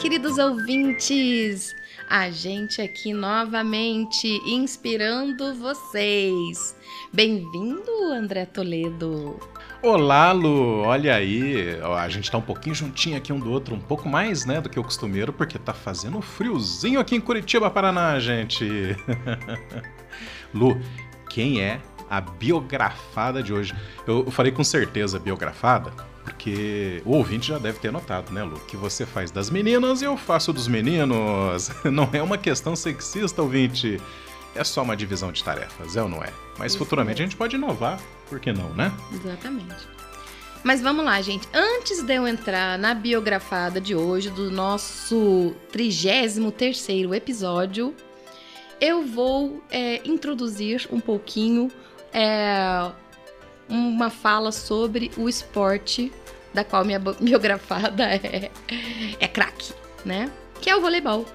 queridos 0.00 0.38
ouvintes! 0.38 1.76
A 2.08 2.30
gente 2.30 2.80
aqui 2.80 3.12
novamente 3.12 4.26
inspirando 4.46 5.54
vocês. 5.54 6.74
Bem-vindo, 7.12 7.90
André 8.10 8.46
Toledo. 8.46 9.38
Olá, 9.82 10.32
Lu! 10.32 10.80
Olha 10.84 11.14
aí, 11.14 11.78
a 11.98 12.08
gente 12.08 12.30
tá 12.30 12.38
um 12.38 12.42
pouquinho 12.42 12.74
juntinho 12.74 13.18
aqui 13.18 13.30
um 13.30 13.38
do 13.38 13.50
outro, 13.50 13.74
um 13.74 13.80
pouco 13.80 14.08
mais, 14.08 14.46
né, 14.46 14.58
do 14.58 14.70
que 14.70 14.80
o 14.80 14.82
costumeiro, 14.82 15.34
porque 15.34 15.58
tá 15.58 15.74
fazendo 15.74 16.20
friozinho 16.22 16.98
aqui 16.98 17.14
em 17.14 17.20
Curitiba, 17.20 17.70
Paraná, 17.70 18.18
gente. 18.18 18.66
Lu, 20.54 20.80
quem 21.28 21.60
é 21.60 21.78
a 22.08 22.22
biografada 22.22 23.42
de 23.42 23.52
hoje? 23.52 23.74
Eu 24.06 24.30
falei 24.30 24.50
com 24.50 24.64
certeza 24.64 25.18
biografada, 25.18 25.92
porque 26.40 27.02
o 27.04 27.16
ouvinte 27.16 27.48
já 27.48 27.58
deve 27.58 27.78
ter 27.78 27.92
notado, 27.92 28.32
né, 28.32 28.42
Lu? 28.42 28.58
Que 28.60 28.74
você 28.74 29.04
faz 29.04 29.30
das 29.30 29.50
meninas 29.50 30.00
e 30.00 30.06
eu 30.06 30.16
faço 30.16 30.54
dos 30.54 30.66
meninos. 30.66 31.70
Não 31.84 32.08
é 32.14 32.22
uma 32.22 32.38
questão 32.38 32.74
sexista, 32.74 33.42
ouvinte. 33.42 34.00
É 34.54 34.64
só 34.64 34.82
uma 34.82 34.96
divisão 34.96 35.30
de 35.30 35.44
tarefas, 35.44 35.96
é 35.96 36.02
ou 36.02 36.08
não 36.08 36.24
é? 36.24 36.32
Mas 36.58 36.72
Isso 36.72 36.78
futuramente 36.78 37.20
é. 37.20 37.24
a 37.24 37.26
gente 37.26 37.36
pode 37.36 37.54
inovar, 37.54 38.00
por 38.28 38.40
que 38.40 38.52
não, 38.52 38.70
né? 38.70 38.92
Exatamente. 39.12 39.86
Mas 40.64 40.82
vamos 40.82 41.04
lá, 41.04 41.22
gente. 41.22 41.48
Antes 41.54 42.02
de 42.02 42.14
eu 42.16 42.26
entrar 42.26 42.76
na 42.76 42.92
biografada 42.92 43.80
de 43.80 43.94
hoje, 43.94 44.28
do 44.28 44.50
nosso 44.50 45.54
33 45.70 46.76
episódio, 47.14 47.94
eu 48.80 49.06
vou 49.06 49.62
é, 49.70 50.00
introduzir 50.04 50.88
um 50.90 50.98
pouquinho 50.98 51.70
é, 52.12 52.90
uma 53.70 54.10
fala 54.10 54.52
sobre 54.52 55.10
o 55.16 55.28
esporte 55.28 56.12
da 56.52 56.64
qual 56.64 56.84
minha 56.84 56.98
biografada 57.20 58.04
é, 58.04 58.50
é 59.18 59.28
craque, 59.28 59.72
né? 60.04 60.30
Que 60.60 60.68
é 60.68 60.76
o 60.76 60.80
voleibol. 60.80 61.26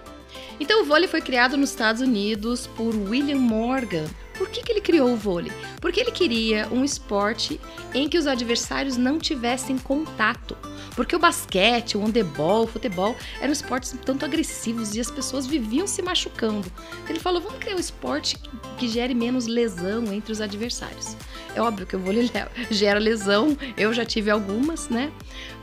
Então 0.59 0.81
o 0.81 0.85
vôlei 0.85 1.07
foi 1.07 1.21
criado 1.21 1.57
nos 1.57 1.69
Estados 1.69 2.01
Unidos 2.01 2.67
por 2.67 2.95
William 2.95 3.39
Morgan. 3.39 4.05
Por 4.37 4.49
que, 4.49 4.61
que 4.61 4.71
ele 4.71 4.81
criou 4.81 5.11
o 5.11 5.17
vôlei? 5.17 5.51
Porque 5.81 5.99
ele 5.99 6.11
queria 6.11 6.67
um 6.71 6.83
esporte 6.83 7.59
em 7.93 8.07
que 8.07 8.17
os 8.17 8.27
adversários 8.27 8.97
não 8.97 9.17
tivessem 9.17 9.77
contato. 9.77 10.57
Porque 10.95 11.15
o 11.15 11.19
basquete, 11.19 11.97
o 11.97 12.01
handebol, 12.01 12.63
o 12.63 12.67
futebol 12.67 13.15
eram 13.41 13.51
esportes 13.51 13.95
tanto 14.05 14.23
agressivos 14.25 14.95
e 14.95 14.99
as 14.99 15.11
pessoas 15.11 15.45
viviam 15.45 15.85
se 15.85 16.01
machucando. 16.01 16.71
Então 16.93 17.09
ele 17.09 17.19
falou: 17.19 17.41
vamos 17.41 17.59
criar 17.59 17.75
um 17.75 17.79
esporte 17.79 18.37
que 18.77 18.87
gere 18.87 19.13
menos 19.13 19.45
lesão 19.45 20.11
entre 20.13 20.31
os 20.31 20.41
adversários. 20.41 21.15
É 21.55 21.61
óbvio 21.61 21.85
que 21.87 21.95
o 21.95 21.99
vôlei 21.99 22.29
gera 22.69 22.99
lesão, 22.99 23.57
eu 23.77 23.93
já 23.93 24.05
tive 24.05 24.29
algumas, 24.29 24.89
né? 24.89 25.11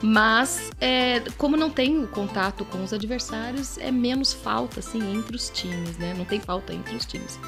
Mas 0.03 0.71
é, 0.81 1.21
como 1.37 1.57
não 1.57 1.71
tem 1.71 2.03
o 2.03 2.09
contato 2.09 2.65
com 2.65 2.83
os 2.83 2.93
adversários, 2.93 3.79
é 3.79 3.91
menos 3.91 4.33
falta 4.33 4.81
assim 4.81 5.15
entre 5.15 5.37
os 5.37 5.51
times, 5.51 5.97
né? 5.99 6.15
Não 6.17 6.25
tem 6.25 6.41
falta 6.41 6.73
entre 6.73 6.95
os 6.97 7.05
times. 7.05 7.39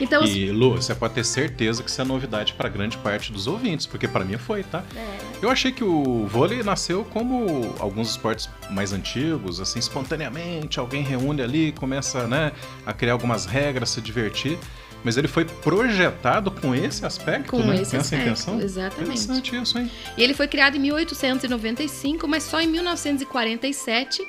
Então, 0.00 0.24
e 0.24 0.50
Lu, 0.50 0.72
você 0.72 0.94
pode 0.94 1.14
ter 1.14 1.24
certeza 1.24 1.82
que 1.82 1.90
isso 1.90 2.00
é 2.00 2.04
novidade 2.04 2.52
para 2.54 2.68
grande 2.68 2.96
parte 2.98 3.32
dos 3.32 3.46
ouvintes, 3.46 3.86
porque 3.86 4.08
para 4.08 4.24
mim 4.24 4.36
foi, 4.36 4.64
tá? 4.64 4.82
É. 4.96 5.18
Eu 5.40 5.50
achei 5.50 5.70
que 5.70 5.84
o 5.84 6.26
vôlei 6.26 6.62
nasceu 6.62 7.04
como 7.04 7.74
alguns 7.78 8.10
esportes 8.10 8.48
mais 8.70 8.92
antigos, 8.92 9.60
assim, 9.60 9.78
espontaneamente, 9.78 10.80
alguém 10.80 11.02
reúne 11.02 11.42
ali, 11.42 11.72
começa, 11.72 12.26
né, 12.26 12.52
a 12.84 12.92
criar 12.92 13.12
algumas 13.12 13.46
regras, 13.46 13.90
se 13.90 14.00
divertir. 14.00 14.58
Mas 15.04 15.18
ele 15.18 15.28
foi 15.28 15.44
projetado 15.44 16.50
com 16.50 16.74
esse 16.74 17.04
aspecto, 17.04 17.50
com 17.50 17.58
né? 17.58 17.82
Esse 17.82 17.90
com 17.90 17.96
essa 17.98 18.16
intenção? 18.16 18.58
Exatamente. 18.58 19.02
Interessante 19.02 19.54
isso, 19.54 19.78
hein? 19.78 19.90
E 20.16 20.22
ele 20.22 20.32
foi 20.32 20.48
criado 20.48 20.76
em 20.76 20.80
1895, 20.80 22.26
mas 22.26 22.42
só 22.42 22.58
em 22.58 22.66
1947 22.66 24.26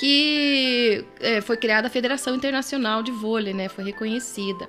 que 0.00 1.04
é, 1.20 1.42
foi 1.42 1.58
criada 1.58 1.88
a 1.88 1.90
Federação 1.90 2.34
Internacional 2.34 3.02
de 3.02 3.12
Vôlei, 3.12 3.52
né? 3.52 3.68
Foi 3.68 3.84
reconhecida. 3.84 4.66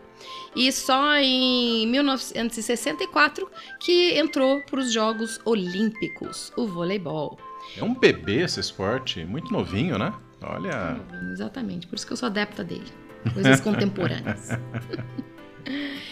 E 0.54 0.70
só 0.74 1.16
em 1.16 1.88
1964 1.88 3.50
que 3.80 4.20
entrou 4.20 4.62
para 4.64 4.82
os 4.82 4.92
Jogos 4.92 5.40
Olímpicos, 5.46 6.52
o 6.58 6.68
voleibol. 6.68 7.40
É 7.78 7.84
um 7.84 7.94
bebê 7.94 8.42
esse 8.42 8.60
esporte, 8.60 9.24
muito 9.24 9.54
novinho, 9.54 9.98
né? 9.98 10.14
Olha. 10.42 10.96
Novinho, 10.96 11.32
exatamente, 11.32 11.88
por 11.88 11.96
isso 11.96 12.06
que 12.06 12.12
eu 12.12 12.18
sou 12.18 12.28
adepta 12.28 12.62
dele. 12.62 12.92
Coisas 13.34 13.62
contemporâneas. 13.62 14.50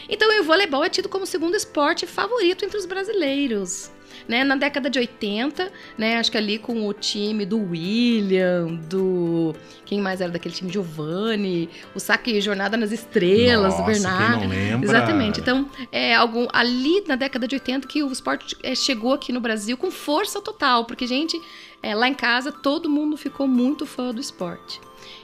Então, 0.07 0.27
o 0.39 0.43
voleibol 0.43 0.83
é 0.83 0.89
tido 0.89 1.09
como 1.09 1.23
o 1.23 1.27
segundo 1.27 1.55
esporte 1.55 2.05
favorito 2.05 2.65
entre 2.65 2.77
os 2.77 2.85
brasileiros. 2.85 3.91
Né? 4.27 4.43
Na 4.43 4.55
década 4.55 4.89
de 4.89 4.99
80, 4.99 5.71
né? 5.97 6.17
Acho 6.17 6.31
que 6.31 6.37
ali 6.37 6.59
com 6.59 6.87
o 6.87 6.93
time 6.93 7.45
do 7.45 7.57
William, 7.57 8.67
do. 8.89 9.55
Quem 9.85 9.99
mais 9.99 10.21
era 10.21 10.31
daquele 10.31 10.53
time? 10.53 10.71
Giovanni, 10.71 11.69
o 11.95 11.99
saque 11.99 12.39
Jornada 12.39 12.77
nas 12.77 12.91
Estrelas, 12.91 13.73
Nossa, 13.73 13.81
do 13.81 13.85
Bernardo. 13.85 14.39
Quem 14.39 14.47
não 14.47 14.55
lembra. 14.55 14.87
Exatamente. 14.87 15.39
Então, 15.39 15.69
é 15.91 16.13
algum, 16.13 16.47
ali 16.53 17.03
na 17.07 17.15
década 17.15 17.47
de 17.47 17.55
80 17.55 17.87
que 17.87 18.03
o 18.03 18.11
esporte 18.11 18.55
é, 18.61 18.75
chegou 18.75 19.13
aqui 19.13 19.31
no 19.31 19.39
Brasil 19.39 19.75
com 19.77 19.89
força 19.89 20.39
total, 20.41 20.85
porque, 20.85 21.07
gente, 21.07 21.39
é, 21.81 21.95
lá 21.95 22.07
em 22.07 22.13
casa 22.13 22.51
todo 22.51 22.89
mundo 22.89 23.17
ficou 23.17 23.47
muito 23.47 23.85
fã 23.85 24.13
do 24.13 24.21
esporte. 24.21 24.79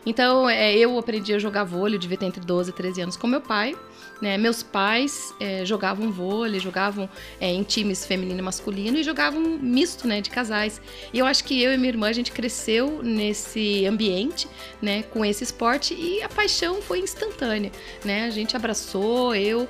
Então, 0.05 0.49
é, 0.49 0.75
eu 0.75 0.97
aprendi 0.97 1.33
a 1.33 1.39
jogar 1.39 1.63
vôlei, 1.63 1.99
devia 1.99 2.17
ter 2.17 2.25
entre 2.25 2.41
12 2.41 2.69
e 2.69 2.73
13 2.73 3.01
anos 3.01 3.17
com 3.17 3.27
meu 3.27 3.41
pai. 3.41 3.75
Né? 4.21 4.37
Meus 4.37 4.63
pais 4.63 5.33
é, 5.39 5.65
jogavam 5.65 6.11
vôlei, 6.11 6.59
jogavam 6.59 7.09
é, 7.39 7.51
em 7.51 7.63
times 7.63 8.05
feminino 8.05 8.39
e 8.39 8.41
masculino 8.41 8.97
e 8.97 9.03
jogavam 9.03 9.41
misto, 9.41 10.07
né, 10.07 10.21
de 10.21 10.29
casais. 10.29 10.81
E 11.13 11.19
eu 11.19 11.25
acho 11.25 11.43
que 11.43 11.61
eu 11.61 11.73
e 11.73 11.77
minha 11.77 11.89
irmã 11.89 12.07
a 12.07 12.13
gente 12.13 12.31
cresceu 12.31 13.01
nesse 13.03 13.85
ambiente, 13.85 14.47
né, 14.81 15.03
com 15.03 15.25
esse 15.25 15.43
esporte 15.43 15.93
e 15.93 16.21
a 16.21 16.29
paixão 16.29 16.81
foi 16.81 16.99
instantânea, 16.99 17.71
né? 18.03 18.25
A 18.25 18.29
gente 18.29 18.55
abraçou, 18.55 19.35
eu 19.35 19.67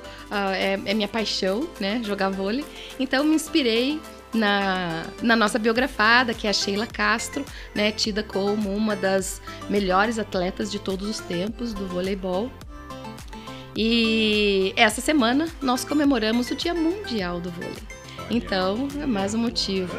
é, 0.54 0.78
é 0.84 0.94
minha 0.94 1.08
paixão, 1.08 1.68
né, 1.80 2.00
jogar 2.04 2.30
vôlei. 2.30 2.64
Então 3.00 3.24
me 3.24 3.34
inspirei 3.34 4.00
na, 4.32 5.06
na 5.22 5.34
nossa 5.34 5.58
biografada, 5.58 6.34
que 6.34 6.46
é 6.46 6.50
a 6.50 6.52
Sheila 6.52 6.86
Castro, 6.86 7.44
né, 7.74 7.90
tida 7.90 8.22
como 8.22 8.74
uma 8.74 8.94
das 8.94 9.40
melhores 9.68 10.18
atletas 10.18 10.70
de 10.70 10.78
todos 10.78 11.08
os 11.08 11.18
tempos 11.20 11.72
do 11.72 11.86
voleibol. 11.88 12.50
E 13.76 14.72
essa 14.74 15.02
semana 15.02 15.48
nós 15.60 15.84
comemoramos 15.84 16.50
o 16.50 16.56
Dia 16.56 16.72
Mundial 16.72 17.38
do 17.40 17.50
Vôlei. 17.50 17.74
Então, 18.30 18.88
é 18.98 19.04
mais 19.04 19.34
um 19.34 19.38
motivo. 19.38 19.94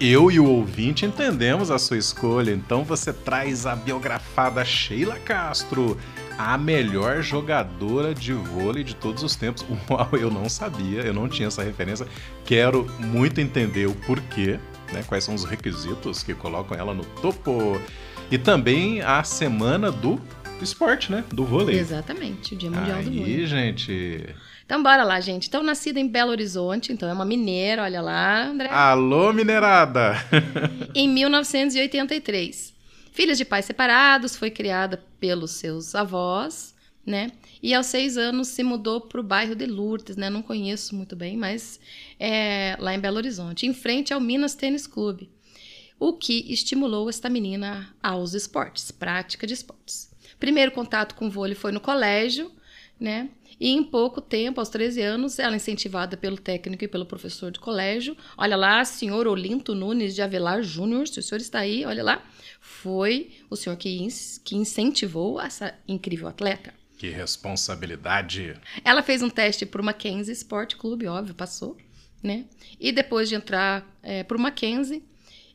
Eu 0.00 0.28
e 0.28 0.40
o 0.40 0.44
ouvinte 0.44 1.06
entendemos 1.06 1.70
a 1.70 1.78
sua 1.78 1.96
escolha, 1.96 2.50
então 2.50 2.82
você 2.82 3.12
traz 3.12 3.64
a 3.64 3.76
biografada 3.76 4.64
Sheila 4.64 5.20
Castro, 5.20 5.96
a 6.36 6.58
melhor 6.58 7.22
jogadora 7.22 8.12
de 8.12 8.32
vôlei 8.32 8.82
de 8.82 8.96
todos 8.96 9.22
os 9.22 9.36
tempos. 9.36 9.64
Uau, 9.88 10.08
eu 10.14 10.28
não 10.28 10.48
sabia, 10.48 11.02
eu 11.02 11.14
não 11.14 11.28
tinha 11.28 11.46
essa 11.46 11.62
referência. 11.62 12.08
Quero 12.44 12.90
muito 12.98 13.40
entender 13.40 13.86
o 13.86 13.94
porquê, 13.94 14.58
né? 14.92 15.04
Quais 15.06 15.22
são 15.22 15.34
os 15.34 15.44
requisitos 15.44 16.24
que 16.24 16.34
colocam 16.34 16.76
ela 16.76 16.92
no 16.92 17.04
topo. 17.04 17.80
E 18.32 18.36
também 18.36 19.00
a 19.00 19.22
semana 19.22 19.92
do 19.92 20.20
esporte, 20.62 21.10
né? 21.10 21.24
Do 21.32 21.44
vôlei. 21.44 21.78
Exatamente, 21.78 22.54
o 22.54 22.56
Dia 22.56 22.70
Mundial 22.70 22.98
Aí, 22.98 23.04
do 23.04 23.12
Vôlei. 23.12 23.34
Aí, 23.34 23.46
gente. 23.46 24.34
Então, 24.64 24.82
bora 24.82 25.04
lá, 25.04 25.20
gente. 25.20 25.48
Então, 25.48 25.62
nascida 25.62 26.00
em 26.00 26.08
Belo 26.08 26.30
Horizonte, 26.30 26.92
então 26.92 27.08
é 27.08 27.12
uma 27.12 27.24
mineira, 27.24 27.82
olha 27.82 28.00
lá, 28.00 28.46
André. 28.46 28.68
Alô, 28.70 29.32
minerada! 29.32 30.14
em 30.94 31.08
1983. 31.08 32.72
Filha 33.12 33.34
de 33.34 33.44
pais 33.44 33.66
separados, 33.66 34.36
foi 34.36 34.50
criada 34.50 35.04
pelos 35.20 35.52
seus 35.52 35.94
avós, 35.94 36.74
né? 37.06 37.30
E 37.62 37.72
aos 37.72 37.86
seis 37.86 38.16
anos 38.16 38.48
se 38.48 38.62
mudou 38.62 39.00
para 39.00 39.20
o 39.20 39.24
bairro 39.24 39.54
de 39.54 39.66
Lourdes, 39.66 40.16
né? 40.16 40.28
Não 40.28 40.42
conheço 40.42 40.96
muito 40.96 41.14
bem, 41.14 41.36
mas 41.36 41.78
é 42.18 42.76
lá 42.80 42.94
em 42.94 42.98
Belo 42.98 43.18
Horizonte, 43.18 43.66
em 43.66 43.74
frente 43.74 44.12
ao 44.12 44.20
Minas 44.20 44.54
Tênis 44.54 44.86
Clube. 44.86 45.30
O 45.98 46.14
que 46.14 46.52
estimulou 46.52 47.08
esta 47.08 47.30
menina 47.30 47.94
aos 48.02 48.34
esportes, 48.34 48.90
prática 48.90 49.46
de 49.46 49.54
esportes. 49.54 50.10
Primeiro 50.44 50.72
contato 50.72 51.14
com 51.14 51.28
o 51.28 51.30
vôlei 51.30 51.54
foi 51.54 51.72
no 51.72 51.80
colégio, 51.80 52.52
né? 53.00 53.30
E 53.58 53.70
em 53.70 53.82
pouco 53.82 54.20
tempo, 54.20 54.60
aos 54.60 54.68
13 54.68 55.00
anos, 55.00 55.38
ela 55.38 55.56
incentivada 55.56 56.18
pelo 56.18 56.36
técnico 56.36 56.84
e 56.84 56.88
pelo 56.88 57.06
professor 57.06 57.50
de 57.50 57.58
colégio. 57.58 58.14
Olha 58.36 58.54
lá, 58.54 58.84
senhor 58.84 59.26
Olinto 59.26 59.74
Nunes 59.74 60.14
de 60.14 60.20
Avelar 60.20 60.62
Júnior, 60.62 61.08
se 61.08 61.18
o 61.18 61.22
senhor 61.22 61.40
está 61.40 61.60
aí, 61.60 61.86
olha 61.86 62.04
lá. 62.04 62.22
Foi 62.60 63.30
o 63.48 63.56
senhor 63.56 63.74
que, 63.78 64.06
que 64.44 64.54
incentivou 64.54 65.40
essa 65.40 65.72
incrível 65.88 66.28
atleta. 66.28 66.74
Que 66.98 67.08
responsabilidade! 67.08 68.54
Ela 68.84 69.02
fez 69.02 69.22
um 69.22 69.30
teste 69.30 69.64
para 69.64 69.80
o 69.80 69.84
Mackenzie 69.84 70.34
Sport 70.34 70.74
Clube, 70.74 71.06
óbvio, 71.06 71.34
passou, 71.34 71.74
né? 72.22 72.44
E 72.78 72.92
depois 72.92 73.30
de 73.30 73.34
entrar 73.34 73.90
é, 74.02 74.22
para 74.22 74.36
o 74.36 74.40
Mackenzie, 74.40 75.02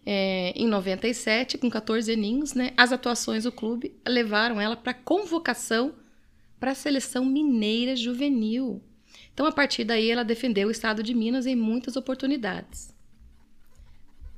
é, 0.05 0.51
em 0.55 0.67
97, 0.67 1.57
com 1.57 1.69
14 1.69 2.11
aninhos, 2.11 2.53
né, 2.53 2.71
as 2.77 2.91
atuações 2.91 3.43
do 3.43 3.51
clube 3.51 3.93
levaram 4.07 4.59
ela 4.59 4.75
para 4.75 4.93
convocação 4.93 5.93
para 6.59 6.71
a 6.71 6.75
seleção 6.75 7.25
mineira 7.25 7.95
juvenil. 7.95 8.81
Então, 9.33 9.45
a 9.45 9.51
partir 9.51 9.83
daí, 9.83 10.11
ela 10.11 10.23
defendeu 10.23 10.67
o 10.67 10.71
estado 10.71 11.01
de 11.01 11.13
Minas 11.13 11.45
em 11.45 11.55
muitas 11.55 11.95
oportunidades. 11.95 12.93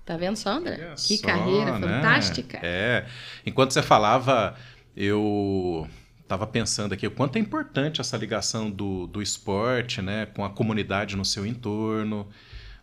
Tá 0.06 0.18
vendo, 0.18 0.36
Sandra? 0.36 0.74
Olha 0.74 0.96
que 0.96 1.18
só, 1.18 1.26
carreira 1.26 1.80
né? 1.80 1.88
fantástica. 1.88 2.60
É. 2.62 3.06
Enquanto 3.46 3.72
você 3.72 3.82
falava, 3.82 4.56
eu 4.96 5.88
estava 6.22 6.48
pensando 6.48 6.94
aqui 6.94 7.06
o 7.06 7.12
quanto 7.12 7.36
é 7.36 7.40
importante 7.40 8.00
essa 8.00 8.16
ligação 8.18 8.70
do, 8.70 9.08
do 9.08 9.22
esporte, 9.22 10.02
né, 10.02 10.28
com 10.28 10.46
a 10.46 10.50
comunidade 10.50 11.16
no 11.16 11.26
seu 11.26 11.46
entorno, 11.46 12.28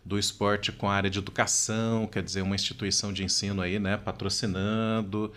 do 0.03 0.17
esporte 0.17 0.71
com 0.71 0.89
a 0.89 0.93
área 0.93 1.09
de 1.09 1.19
educação, 1.19 2.07
quer 2.07 2.23
dizer, 2.23 2.41
uma 2.41 2.55
instituição 2.55 3.13
de 3.13 3.23
ensino 3.23 3.61
aí, 3.61 3.79
né, 3.79 3.97
patrocinando. 3.97 5.31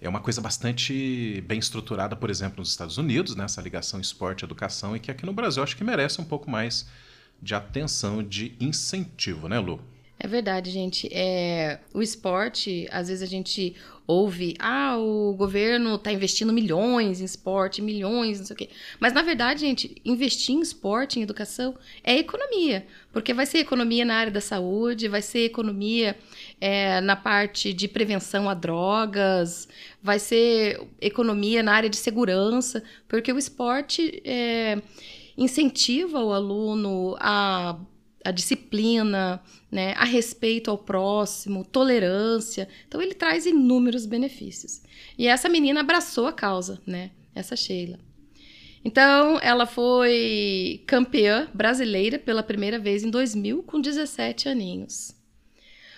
É 0.00 0.08
uma 0.08 0.20
coisa 0.20 0.40
bastante 0.40 1.42
bem 1.46 1.58
estruturada, 1.58 2.16
por 2.16 2.30
exemplo, 2.30 2.58
nos 2.58 2.70
Estados 2.70 2.98
Unidos, 2.98 3.36
né, 3.36 3.44
essa 3.44 3.60
ligação 3.60 4.00
esporte-educação, 4.00 4.96
e 4.96 5.00
que 5.00 5.10
aqui 5.10 5.24
no 5.24 5.32
Brasil 5.32 5.62
acho 5.62 5.76
que 5.76 5.84
merece 5.84 6.20
um 6.20 6.24
pouco 6.24 6.50
mais 6.50 6.88
de 7.40 7.54
atenção, 7.54 8.22
de 8.22 8.56
incentivo, 8.60 9.48
né, 9.48 9.58
Lu? 9.58 9.80
É 10.24 10.28
verdade, 10.28 10.70
gente. 10.70 11.08
É, 11.12 11.80
o 11.92 12.00
esporte, 12.00 12.86
às 12.92 13.08
vezes 13.08 13.24
a 13.24 13.26
gente 13.26 13.74
ouve, 14.06 14.54
ah, 14.60 14.96
o 14.96 15.34
governo 15.34 15.96
está 15.96 16.12
investindo 16.12 16.52
milhões 16.52 17.20
em 17.20 17.24
esporte, 17.24 17.82
milhões, 17.82 18.38
não 18.38 18.46
sei 18.46 18.54
o 18.54 18.56
quê. 18.56 18.70
Mas, 19.00 19.12
na 19.12 19.22
verdade, 19.22 19.62
gente, 19.62 20.00
investir 20.04 20.54
em 20.54 20.60
esporte, 20.60 21.18
em 21.18 21.22
educação, 21.24 21.74
é 22.04 22.16
economia. 22.16 22.86
Porque 23.12 23.34
vai 23.34 23.46
ser 23.46 23.58
economia 23.58 24.04
na 24.04 24.14
área 24.14 24.30
da 24.30 24.40
saúde, 24.40 25.08
vai 25.08 25.22
ser 25.22 25.40
economia 25.40 26.16
é, 26.60 27.00
na 27.00 27.16
parte 27.16 27.72
de 27.72 27.88
prevenção 27.88 28.48
a 28.48 28.54
drogas, 28.54 29.66
vai 30.00 30.20
ser 30.20 30.86
economia 31.00 31.64
na 31.64 31.72
área 31.72 31.90
de 31.90 31.96
segurança, 31.96 32.80
porque 33.08 33.32
o 33.32 33.38
esporte 33.38 34.22
é, 34.24 34.80
incentiva 35.36 36.22
o 36.22 36.32
aluno 36.32 37.16
a 37.18 37.76
a 38.24 38.30
disciplina, 38.30 39.42
né, 39.70 39.94
a 39.96 40.04
respeito 40.04 40.70
ao 40.70 40.78
próximo, 40.78 41.64
tolerância. 41.64 42.68
Então 42.86 43.00
ele 43.00 43.14
traz 43.14 43.46
inúmeros 43.46 44.06
benefícios. 44.06 44.82
E 45.18 45.26
essa 45.26 45.48
menina 45.48 45.80
abraçou 45.80 46.26
a 46.26 46.32
causa, 46.32 46.80
né? 46.86 47.10
Essa 47.34 47.56
Sheila. 47.56 47.98
Então 48.84 49.38
ela 49.40 49.66
foi 49.66 50.82
campeã 50.86 51.48
brasileira 51.54 52.18
pela 52.18 52.42
primeira 52.42 52.78
vez 52.78 53.04
em 53.04 53.10
2000 53.10 53.62
com 53.62 53.80
17 53.80 54.48
aninhos. 54.48 55.14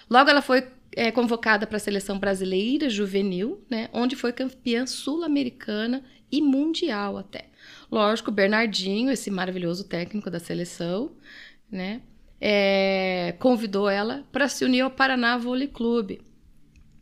Logo 0.08 0.28
ela 0.28 0.42
foi 0.42 0.68
é, 0.92 1.10
convocada 1.10 1.66
para 1.66 1.76
a 1.76 1.80
seleção 1.80 2.18
brasileira 2.18 2.88
juvenil, 2.88 3.64
né, 3.70 3.88
onde 3.92 4.14
foi 4.16 4.32
campeã 4.32 4.86
sul-americana 4.86 6.04
e 6.30 6.40
mundial 6.40 7.16
até. 7.16 7.46
Lógico, 7.90 8.30
Bernardinho, 8.30 9.10
esse 9.10 9.30
maravilhoso 9.30 9.84
técnico 9.84 10.30
da 10.30 10.38
seleção, 10.38 11.12
né, 11.70 12.02
é, 12.40 13.34
convidou 13.38 13.88
ela 13.88 14.24
para 14.32 14.48
se 14.48 14.64
unir 14.64 14.80
ao 14.80 14.90
Paraná 14.90 15.36
Vôlei 15.38 15.68
Clube. 15.68 16.20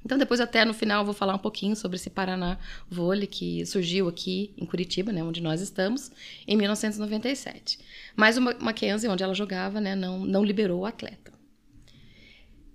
Então, 0.05 0.19
depois, 0.19 0.41
até 0.41 0.65
no 0.65 0.75
final, 0.75 1.03
eu 1.03 1.05
vou 1.05 1.15
falar 1.15 1.35
um 1.35 1.39
pouquinho 1.39 1.77
sobre 1.77 1.97
esse 1.97 2.11
Paraná 2.11 2.59
Vôlei 2.91 3.27
que 3.27 3.65
surgiu 3.65 4.09
aqui 4.09 4.53
em 4.57 4.67
Curitiba, 4.67 5.13
né, 5.13 5.23
onde 5.23 5.41
nós 5.41 5.61
estamos, 5.61 6.11
em 6.47 6.57
1997. 6.57 7.79
Mas 8.17 8.37
o 8.37 8.41
Mackenzie, 8.41 9.09
onde 9.09 9.23
ela 9.23 9.35
jogava, 9.35 9.81
né, 9.81 9.95
não, 9.95 10.19
não 10.21 10.45
liberou 10.45 10.81
o 10.81 10.87
atleta. 10.87 11.32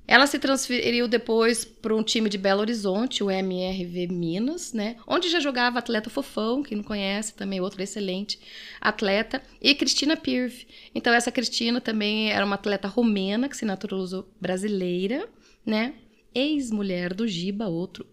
Ela 0.08 0.26
se 0.26 0.40
transferiu 0.40 1.06
depois 1.08 1.66
para 1.66 1.94
um 1.94 2.02
time 2.02 2.30
de 2.30 2.38
Belo 2.38 2.62
Horizonte, 2.62 3.24
o 3.24 3.30
MRV 3.30 4.08
Minas, 4.08 4.72
né? 4.72 4.96
Onde 5.06 5.30
já 5.30 5.42
jogava 5.42 5.80
atleta 5.80 6.10
Fofão, 6.10 6.64
quem 6.64 6.78
não 6.78 6.84
conhece, 6.84 7.34
também 7.34 7.60
outro 7.60 7.84
excelente 7.84 8.40
atleta, 8.80 9.42
e 9.62 9.76
Cristina 9.76 10.16
Pirve. 10.16 10.66
Então 10.96 11.14
essa 11.14 11.32
Cristina 11.32 11.82
também 11.82 12.32
era 12.32 12.46
uma 12.46 12.56
atleta 12.56 12.88
romena 12.88 13.50
que 13.50 13.58
se 13.58 13.66
naturalizou 13.66 14.32
brasileira, 14.40 15.28
né? 15.66 15.96
Ex-mulher 16.34 17.14
do 17.14 17.28
Giba, 17.28 17.68
outro 17.68 18.06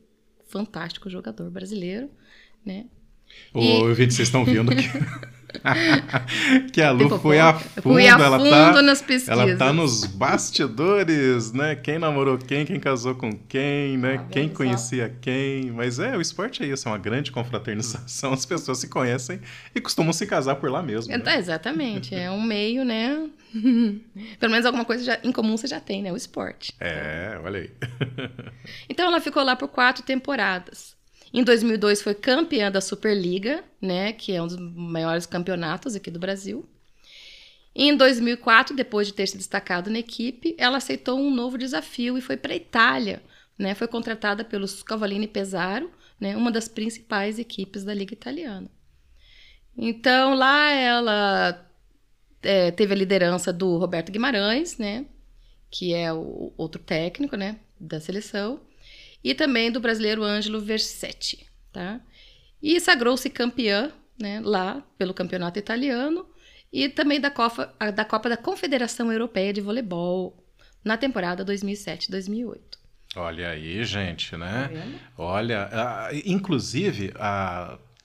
fantástico 0.48 1.08
jogador 1.08 1.48
brasileiro, 1.50 2.10
né? 2.64 2.86
Ô, 3.52 3.60
e... 3.60 3.80
eu 3.80 3.94
vi 3.94 4.06
que 4.06 4.14
vocês 4.14 4.28
estão 4.28 4.44
vendo 4.44 4.70
aqui. 4.72 4.88
que 6.72 6.82
a 6.82 6.90
Lu 6.90 7.18
foi 7.18 7.38
a 7.38 7.54
fundo, 7.54 7.82
Fui 7.82 8.08
a 8.08 8.12
ela 8.12 8.38
fundo 8.38 8.50
tá, 8.50 8.82
nas 8.82 9.00
pesquisas. 9.02 9.28
ela 9.28 9.56
tá 9.56 9.72
nos 9.72 10.04
bastidores, 10.04 11.52
né? 11.52 11.74
Quem 11.74 11.98
namorou 11.98 12.38
quem, 12.38 12.64
quem 12.64 12.80
casou 12.80 13.14
com 13.14 13.32
quem, 13.32 13.96
né? 13.96 14.20
Ah, 14.20 14.28
quem 14.30 14.48
só. 14.48 14.54
conhecia 14.54 15.14
quem. 15.20 15.70
Mas 15.70 15.98
é, 15.98 16.16
o 16.16 16.20
esporte 16.20 16.62
é 16.62 16.66
isso, 16.66 16.88
é 16.88 16.92
uma 16.92 16.98
grande 16.98 17.30
confraternização. 17.30 18.32
As 18.32 18.44
pessoas 18.44 18.78
se 18.78 18.88
conhecem 18.88 19.40
e 19.74 19.80
costumam 19.80 20.12
se 20.12 20.26
casar 20.26 20.56
por 20.56 20.70
lá 20.70 20.82
mesmo. 20.82 21.16
Né? 21.16 21.22
É, 21.24 21.38
exatamente, 21.38 22.14
é 22.14 22.30
um 22.30 22.42
meio, 22.42 22.84
né? 22.84 23.28
Pelo 24.38 24.50
menos 24.50 24.66
alguma 24.66 24.84
coisa 24.84 25.04
já, 25.04 25.18
em 25.22 25.32
comum 25.32 25.56
você 25.56 25.66
já 25.66 25.80
tem, 25.80 26.02
né? 26.02 26.12
O 26.12 26.16
esporte. 26.16 26.74
É, 26.80 27.38
olha 27.42 27.60
aí. 27.60 27.70
Então 28.88 29.06
ela 29.06 29.20
ficou 29.20 29.42
lá 29.42 29.56
por 29.56 29.68
quatro 29.68 30.02
temporadas. 30.02 30.93
Em 31.34 31.42
2002 31.42 32.00
foi 32.00 32.14
campeã 32.14 32.70
da 32.70 32.80
Superliga, 32.80 33.64
né, 33.82 34.12
que 34.12 34.32
é 34.32 34.40
um 34.40 34.46
dos 34.46 34.56
maiores 34.56 35.26
campeonatos 35.26 35.96
aqui 35.96 36.08
do 36.08 36.20
Brasil. 36.20 36.64
Em 37.74 37.96
2004, 37.96 38.76
depois 38.76 39.08
de 39.08 39.14
ter 39.14 39.26
se 39.26 39.36
destacado 39.36 39.90
na 39.90 39.98
equipe, 39.98 40.54
ela 40.56 40.76
aceitou 40.76 41.18
um 41.18 41.34
novo 41.34 41.58
desafio 41.58 42.16
e 42.16 42.20
foi 42.20 42.36
para 42.36 42.52
a 42.52 42.56
Itália. 42.56 43.20
Né, 43.58 43.74
foi 43.74 43.88
contratada 43.88 44.44
pelos 44.44 44.80
Cavallini 44.84 45.26
Pesaro, 45.26 45.90
né, 46.20 46.36
uma 46.36 46.52
das 46.52 46.68
principais 46.68 47.36
equipes 47.36 47.82
da 47.82 47.92
Liga 47.92 48.12
Italiana. 48.12 48.70
Então 49.76 50.34
lá 50.34 50.70
ela 50.70 51.68
é, 52.42 52.70
teve 52.70 52.94
a 52.94 52.96
liderança 52.96 53.52
do 53.52 53.76
Roberto 53.76 54.12
Guimarães, 54.12 54.78
né, 54.78 55.04
que 55.68 55.92
é 55.92 56.12
o 56.12 56.52
outro 56.56 56.80
técnico 56.80 57.36
né, 57.36 57.58
da 57.80 58.00
seleção 58.00 58.60
e 59.24 59.34
também 59.34 59.72
do 59.72 59.80
brasileiro 59.80 60.22
Ângelo 60.22 60.60
Versetti, 60.60 61.48
tá? 61.72 61.98
E 62.62 62.78
sagrou-se 62.78 63.28
campeã, 63.30 63.90
né, 64.20 64.40
lá 64.44 64.82
pelo 64.98 65.14
campeonato 65.14 65.58
italiano 65.58 66.28
e 66.72 66.88
também 66.88 67.20
da 67.20 67.30
Copa, 67.30 67.74
da 67.94 68.04
Copa 68.04 68.28
da 68.28 68.36
Confederação 68.36 69.10
Europeia 69.10 69.52
de 69.52 69.60
Voleibol 69.60 70.44
na 70.84 70.96
temporada 70.96 71.44
2007-2008. 71.44 72.60
Olha 73.16 73.50
aí, 73.50 73.82
gente, 73.84 74.36
né? 74.36 74.68
Tá? 74.68 75.22
Olha, 75.22 75.70
inclusive, 76.24 77.12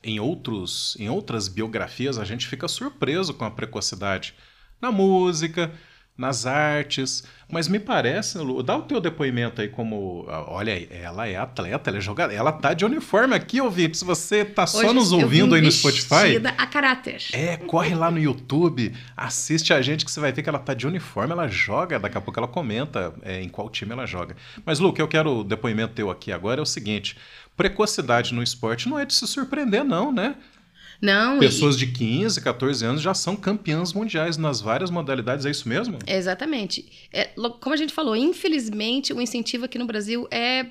em, 0.03 0.19
outros, 0.19 0.95
em 0.99 1.09
outras 1.09 1.47
biografias, 1.47 2.17
a 2.17 2.23
gente 2.23 2.47
fica 2.47 2.67
surpreso 2.67 3.33
com 3.33 3.43
a 3.43 3.51
precocidade 3.51 4.35
na 4.79 4.91
música, 4.91 5.73
nas 6.19 6.45
artes. 6.45 7.23
Mas 7.51 7.67
me 7.67 7.79
parece, 7.79 8.37
Lu, 8.37 8.61
dá 8.61 8.77
o 8.77 8.83
teu 8.83 9.01
depoimento 9.01 9.61
aí 9.61 9.69
como. 9.69 10.25
ah, 10.27 10.45
Olha, 10.49 10.73
aí, 10.73 10.87
ela 10.91 11.27
é 11.27 11.35
atleta, 11.35 11.89
ela 11.89 11.97
é 11.97 12.01
jogadora. 12.01 12.37
Ela 12.37 12.51
tá 12.51 12.73
de 12.75 12.85
uniforme 12.85 13.33
aqui, 13.33 13.59
ouvinte. 13.59 13.97
Se 13.97 14.05
você 14.05 14.45
tá 14.45 14.67
só 14.67 14.79
Hoje 14.79 14.93
nos 14.93 15.11
ouvindo 15.11 15.55
aí 15.55 15.61
no 15.61 15.71
Spotify. 15.71 16.37
a 16.57 16.67
caráter. 16.67 17.23
É, 17.33 17.57
corre 17.57 17.95
lá 17.95 18.11
no 18.11 18.19
YouTube, 18.19 18.93
assiste 19.17 19.73
a 19.73 19.81
gente 19.81 20.05
que 20.05 20.11
você 20.11 20.19
vai 20.19 20.31
ver 20.31 20.43
que 20.43 20.49
ela 20.49 20.59
tá 20.59 20.75
de 20.75 20.85
uniforme, 20.85 21.31
ela 21.31 21.47
joga, 21.47 21.97
daqui 21.97 22.17
a 22.17 22.21
pouco 22.21 22.39
ela 22.39 22.47
comenta 22.47 23.13
é, 23.23 23.41
em 23.41 23.49
qual 23.49 23.69
time 23.69 23.93
ela 23.93 24.05
joga. 24.05 24.35
Mas, 24.63 24.77
Lu, 24.79 24.89
o 24.89 24.93
que 24.93 25.01
eu 25.01 25.07
quero 25.07 25.39
o 25.39 25.43
depoimento 25.43 25.93
teu 25.93 26.11
aqui 26.11 26.31
agora 26.31 26.59
é 26.59 26.63
o 26.63 26.67
seguinte: 26.67 27.17
precocidade 27.57 28.33
no 28.33 28.43
esporte 28.43 28.87
não 28.87 28.99
é 28.99 29.05
de 29.05 29.13
se 29.13 29.25
surpreender, 29.25 29.83
não, 29.83 30.11
né? 30.11 30.35
Não, 31.01 31.37
e- 31.37 31.39
Pessoas 31.39 31.77
de 31.77 31.87
15, 31.87 32.41
14 32.41 32.85
anos 32.85 33.01
já 33.01 33.13
são 33.13 33.35
campeãs 33.35 33.93
mundiais 33.93 34.37
nas 34.37 34.59
várias 34.59 34.89
modalidades, 34.89 35.45
é 35.45 35.49
isso 35.49 35.67
mesmo? 35.67 35.97
Exatamente. 36.05 37.07
É, 37.11 37.25
como 37.59 37.73
a 37.73 37.77
gente 37.77 37.93
falou, 37.93 38.15
infelizmente 38.15 39.13
o 39.13 39.21
incentivo 39.21 39.65
aqui 39.65 39.77
no 39.77 39.85
Brasil 39.85 40.27
é 40.29 40.67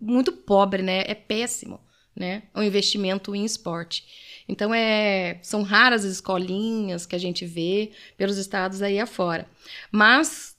muito 0.00 0.32
pobre, 0.32 0.82
né? 0.82 1.04
É 1.06 1.14
péssimo, 1.14 1.80
né? 2.14 2.44
O 2.54 2.62
investimento 2.62 3.34
em 3.34 3.44
esporte. 3.44 4.04
Então 4.48 4.72
é, 4.72 5.38
são 5.42 5.62
raras 5.62 6.04
as 6.04 6.12
escolinhas 6.12 7.04
que 7.04 7.16
a 7.16 7.18
gente 7.18 7.44
vê 7.44 7.90
pelos 8.16 8.38
estados 8.38 8.80
aí 8.80 8.98
afora. 8.98 9.46
Mas 9.92 10.55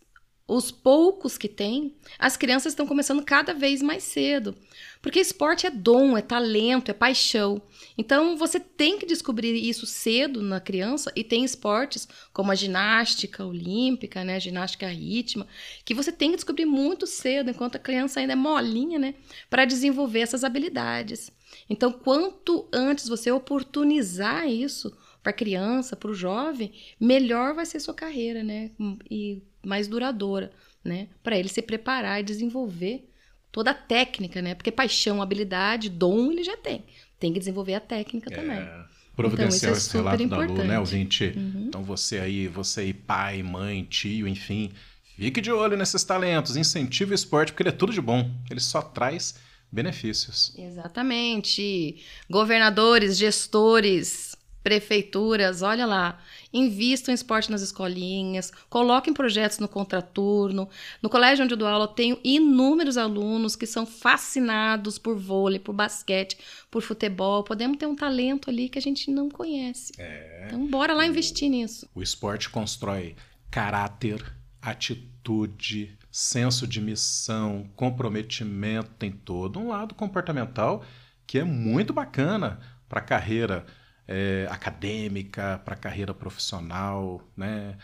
os 0.48 0.72
poucos 0.72 1.38
que 1.38 1.50
tem, 1.50 1.94
as 2.18 2.38
crianças 2.38 2.72
estão 2.72 2.88
começando 2.88 3.24
cada 3.24 3.54
vez 3.54 3.82
mais 3.82 4.04
cedo. 4.04 4.56
Porque 5.01 5.20
esporte 5.20 5.68
é 5.68 5.70
dom, 5.70 6.18
é 6.18 6.22
talento, 6.22 6.89
é 6.89 6.94
paixão. 6.94 7.62
Então 7.98 8.38
você 8.38 8.60
tem 8.60 8.98
que 8.98 9.06
descobrir 9.06 9.54
isso 9.54 9.86
cedo 9.86 10.42
na 10.42 10.62
criança 10.62 11.12
e 11.16 11.24
tem 11.24 11.44
esportes 11.44 12.08
como 12.32 12.51
a 12.51 12.56
ginástica 12.56 13.46
olímpica, 13.46 14.24
né, 14.24 14.36
a 14.36 14.39
ginástica 14.39 14.88
rítmica, 14.88 15.50
que 15.84 15.94
você 15.94 16.12
tem 16.12 16.32
que 16.32 16.38
descobrir 16.38 16.66
muito 16.66 17.06
cedo, 17.06 17.50
enquanto 17.50 17.75
a 17.75 17.80
criança 17.80 18.20
ainda 18.22 18.34
é 18.34 18.36
molinha, 18.36 18.98
né, 18.98 19.16
para 19.50 19.66
desenvolver 19.66 20.20
essas 20.20 20.46
habilidades. 20.46 21.30
Então, 21.70 21.92
quanto 21.92 22.68
antes 22.74 23.08
você 23.08 23.32
oportunizar 23.32 24.48
isso 24.48 24.96
para 25.28 25.32
a 25.32 25.34
criança, 25.34 25.94
para 25.94 26.10
o 26.10 26.14
jovem, 26.14 26.72
melhor 26.98 27.54
vai 27.54 27.66
ser 27.66 27.82
sua 27.82 27.94
carreira, 27.94 28.42
né, 28.42 28.72
e 29.12 29.44
mais 29.62 29.86
duradoura, 29.86 30.54
né, 30.84 31.10
para 31.22 31.38
ele 31.38 31.50
se 31.50 31.62
preparar 31.62 32.22
e 32.22 32.24
desenvolver 32.24 33.10
toda 33.52 33.72
a 33.72 33.74
técnica, 33.74 34.42
né? 34.42 34.56
Porque 34.56 34.72
paixão, 34.72 35.22
habilidade, 35.22 35.90
dom 35.90 36.32
ele 36.32 36.44
já 36.44 36.56
tem. 36.56 36.86
Tem 37.20 37.34
que 37.34 37.40
desenvolver 37.40 37.74
a 37.74 37.80
técnica 37.80 38.30
também. 38.30 38.58
É, 38.58 38.84
providencial 39.16 39.48
Então, 39.48 39.58
isso 39.58 39.66
é 39.66 39.72
esse 39.72 39.98
relato 39.98 40.24
super 40.24 40.30
da 40.30 40.38
Lu, 40.38 40.44
né, 40.44 40.54
importante. 40.54 40.80
ouvinte? 40.80 41.34
Uhum. 41.36 41.66
Então 41.68 41.84
você 41.84 42.20
aí, 42.20 42.48
você 42.48 42.82
aí, 42.82 42.94
pai, 42.94 43.42
mãe, 43.44 43.84
tio, 43.84 44.28
enfim, 44.28 44.72
Fique 45.18 45.42
de 45.42 45.52
olho 45.52 45.76
nesses 45.76 46.04
talentos, 46.04 46.56
incentive 46.56 47.12
o 47.12 47.16
esporte, 47.16 47.52
porque 47.52 47.64
ele 47.64 47.70
é 47.70 47.72
tudo 47.72 47.92
de 47.92 48.00
bom. 48.00 48.30
Ele 48.52 48.60
só 48.60 48.84
traz 48.84 49.34
benefícios. 49.72 50.54
Exatamente. 50.56 52.04
Governadores, 52.30 53.18
gestores, 53.18 54.37
prefeituras, 54.68 55.62
olha 55.62 55.86
lá, 55.86 56.20
invistam 56.52 57.14
em 57.14 57.16
esporte 57.16 57.50
nas 57.50 57.62
escolinhas, 57.62 58.52
coloquem 58.70 59.14
projetos 59.14 59.60
no 59.60 59.68
contraturno. 59.68 60.68
No 61.02 61.10
colégio 61.10 61.46
onde 61.46 61.54
eu 61.54 61.58
dou 61.58 61.70
aula, 61.70 61.86
eu 61.86 61.90
tenho 61.90 62.20
inúmeros 62.22 62.98
alunos 62.98 63.56
que 63.56 63.66
são 63.66 63.86
fascinados 63.86 64.98
por 64.98 65.18
vôlei, 65.18 65.58
por 65.58 65.72
basquete, 65.72 66.38
por 66.70 66.82
futebol. 66.82 67.46
Podemos 67.46 67.78
ter 67.78 67.86
um 67.86 67.96
talento 67.96 68.50
ali 68.50 68.68
que 68.68 68.78
a 68.78 68.82
gente 68.82 69.10
não 69.10 69.30
conhece. 69.30 69.94
É. 69.98 70.48
Então, 70.48 70.68
bora 70.68 70.94
lá 70.94 71.06
investir 71.06 71.50
nisso. 71.50 71.88
O 71.96 72.04
esporte 72.04 72.50
constrói 72.50 73.16
caráter, 73.50 74.22
atitude, 74.62 75.98
senso 76.12 76.68
de 76.68 76.82
missão, 76.82 77.70
comprometimento, 77.74 78.90
tem 79.00 79.14
todo 79.14 79.60
um 79.60 79.70
lado 79.70 79.96
comportamental 79.96 80.84
que 81.26 81.40
é 81.40 81.46
muito 81.46 81.94
bacana 81.94 82.60
para 82.90 83.00
a 83.00 83.04
carreira 83.04 83.66
é, 84.08 84.48
acadêmica, 84.50 85.62
para 85.66 85.74
a 85.74 85.78
carreira 85.78 86.14
profissional, 86.14 87.22
né? 87.36 87.76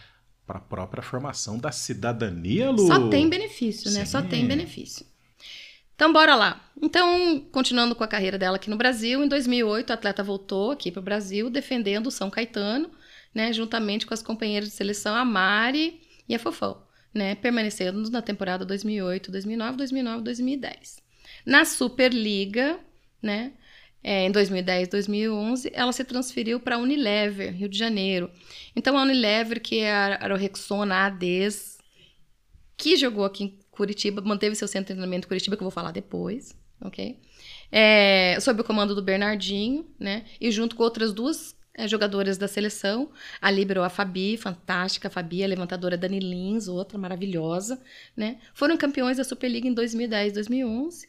para 0.46 0.58
a 0.58 0.62
própria 0.62 1.02
formação 1.02 1.58
da 1.58 1.72
cidadania, 1.72 2.70
Lu. 2.70 2.88
Só 2.88 3.08
tem 3.10 3.30
benefício, 3.30 3.90
né? 3.92 4.06
Sim. 4.06 4.12
Só 4.12 4.22
tem 4.22 4.46
benefício. 4.46 5.06
Então, 5.96 6.12
bora 6.12 6.36
lá. 6.36 6.62
Então, 6.82 7.40
continuando 7.52 7.96
com 7.96 8.04
a 8.04 8.08
carreira 8.08 8.38
dela 8.38 8.58
aqui 8.58 8.70
no 8.70 8.76
Brasil, 8.76 9.24
em 9.24 9.28
2008 9.28 9.92
a 9.92 9.94
atleta 9.94 10.24
voltou 10.24 10.72
aqui 10.72 10.92
para 10.92 11.00
o 11.00 11.04
Brasil 11.04 11.50
defendendo 11.50 12.08
o 12.08 12.12
São 12.12 12.30
Caetano, 12.30 12.92
né, 13.34 13.54
juntamente 13.54 14.06
com 14.06 14.14
as 14.14 14.22
companheiras 14.22 14.70
de 14.70 14.76
seleção 14.76 15.16
a 15.16 15.24
Mari 15.24 16.02
e 16.28 16.36
a 16.36 16.40
Fofão, 16.40 16.84
né, 17.14 17.36
permanecendo 17.36 18.10
na 18.10 18.22
temporada 18.22 18.66
2008, 18.66 19.32
2009, 19.32 19.78
2009, 19.78 20.24
2010. 20.24 21.02
Na 21.46 21.64
Superliga, 21.64 22.80
né, 23.22 23.54
é, 24.04 24.26
em 24.26 24.32
2010, 24.32 24.90
2011, 24.90 25.72
ela 25.74 25.94
se 25.94 26.04
transferiu 26.04 26.60
para 26.60 26.76
a 26.76 26.80
Unilever, 26.80 27.54
Rio 27.54 27.70
de 27.70 27.78
Janeiro. 27.78 28.30
Então, 28.76 28.98
a 28.98 29.02
Unilever, 29.04 29.62
que 29.62 29.80
é 29.80 29.94
a 29.94 30.24
Arorexona 30.24 31.06
ADES, 31.06 31.78
que 32.76 32.98
jogou 32.98 33.24
aqui 33.24 33.44
em 33.46 33.60
Curitiba, 33.72 34.22
manteve 34.22 34.56
seu 34.56 34.68
centro 34.68 34.94
de 34.94 35.00
treinamento 35.00 35.26
em 35.26 35.30
Curitiba, 35.30 35.56
que 35.56 35.64
eu 35.64 35.66
vou 35.66 35.72
falar 35.72 35.92
depois, 35.92 36.54
ok? 36.82 37.18
É, 37.72 38.38
sob 38.42 38.62
o 38.62 38.64
comando 38.64 38.94
do 38.94 39.02
Bernardinho, 39.02 39.88
né? 39.98 40.26
E 40.40 40.52
junto 40.52 40.76
com 40.76 40.84
outras 40.84 41.14
duas 41.14 41.56
é, 41.74 41.88
jogadoras 41.88 42.38
da 42.38 42.48
seleção, 42.48 43.10
a 43.42 43.50
Libero, 43.50 43.84
a 43.84 43.90
Fabi, 43.90 44.38
fantástica, 44.38 45.08
a 45.08 45.12
Fabi, 45.12 45.44
a 45.44 45.48
levantadora 45.48 45.98
Dani 45.98 46.20
Lins, 46.20 46.68
outra 46.68 46.98
maravilhosa, 46.98 47.82
né? 48.16 48.38
Foram 48.54 48.78
campeões 48.78 49.18
da 49.18 49.24
Superliga 49.24 49.68
em 49.68 49.74
2010, 49.74 50.34
2011, 50.34 51.08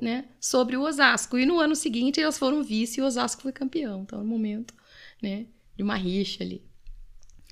né? 0.00 0.24
Sobre 0.40 0.76
o 0.76 0.82
Osasco. 0.82 1.38
E 1.38 1.46
no 1.46 1.60
ano 1.60 1.74
seguinte 1.74 2.20
elas 2.20 2.38
foram 2.38 2.62
vice 2.62 3.00
e 3.00 3.02
o 3.02 3.06
Osasco 3.06 3.42
foi 3.42 3.52
campeão. 3.52 4.02
Então, 4.02 4.18
no 4.18 4.26
momento, 4.26 4.74
né? 5.22 5.46
De 5.76 5.82
uma 5.82 5.96
rixa 5.96 6.42
ali. 6.42 6.62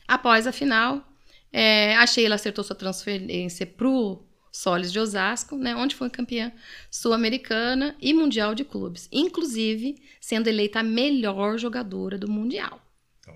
Após 0.07 0.47
a 0.47 0.53
final, 0.53 1.07
é, 1.53 1.95
a 1.97 2.07
Sheila 2.07 2.35
acertou 2.35 2.65
sua 2.65 2.77
transferência 2.77 3.67
pro 3.67 4.23
Solis 4.55 4.93
de 4.93 5.01
Osasco, 5.01 5.57
né, 5.57 5.75
onde 5.75 5.97
foi 5.97 6.09
campeã 6.09 6.53
sul-americana 6.89 7.97
e 8.01 8.15
mundial 8.15 8.55
de 8.55 8.65
clubes, 8.65 9.09
inclusive 9.11 9.97
sendo 10.21 10.47
eleita 10.47 10.79
a 10.79 10.83
melhor 10.83 11.59
jogadora 11.59 12.17
do 12.17 12.31
mundial. 12.31 12.81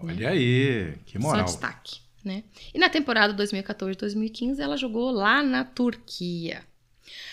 Olha 0.00 0.30
aí, 0.30 0.94
que 1.06 1.18
moral. 1.18 1.40
Só 1.40 1.52
destaque, 1.52 2.00
né? 2.24 2.44
E 2.72 2.78
na 2.78 2.88
temporada 2.88 3.34
2014-2015 3.42 4.60
ela 4.60 4.76
jogou 4.76 5.10
lá 5.10 5.42
na 5.42 5.64
Turquia. 5.64 6.62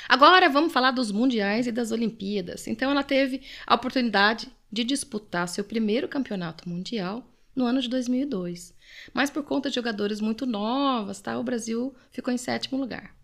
Agora 0.07 0.49
vamos 0.49 0.73
falar 0.73 0.91
dos 0.91 1.11
mundiais 1.11 1.67
e 1.67 1.71
das 1.71 1.91
Olimpíadas. 1.91 2.67
Então 2.67 2.91
ela 2.91 3.03
teve 3.03 3.41
a 3.65 3.75
oportunidade 3.75 4.47
de 4.71 4.83
disputar 4.83 5.47
seu 5.47 5.63
primeiro 5.63 6.07
campeonato 6.07 6.67
mundial 6.67 7.25
no 7.55 7.65
ano 7.65 7.81
de 7.81 7.89
2002. 7.89 8.73
Mas 9.13 9.29
por 9.29 9.43
conta 9.43 9.69
de 9.69 9.75
jogadores 9.75 10.19
muito 10.19 10.45
novas, 10.45 11.21
tá, 11.21 11.39
o 11.39 11.43
Brasil 11.43 11.95
ficou 12.11 12.33
em 12.33 12.37
sétimo 12.37 12.77
lugar. 12.77 13.15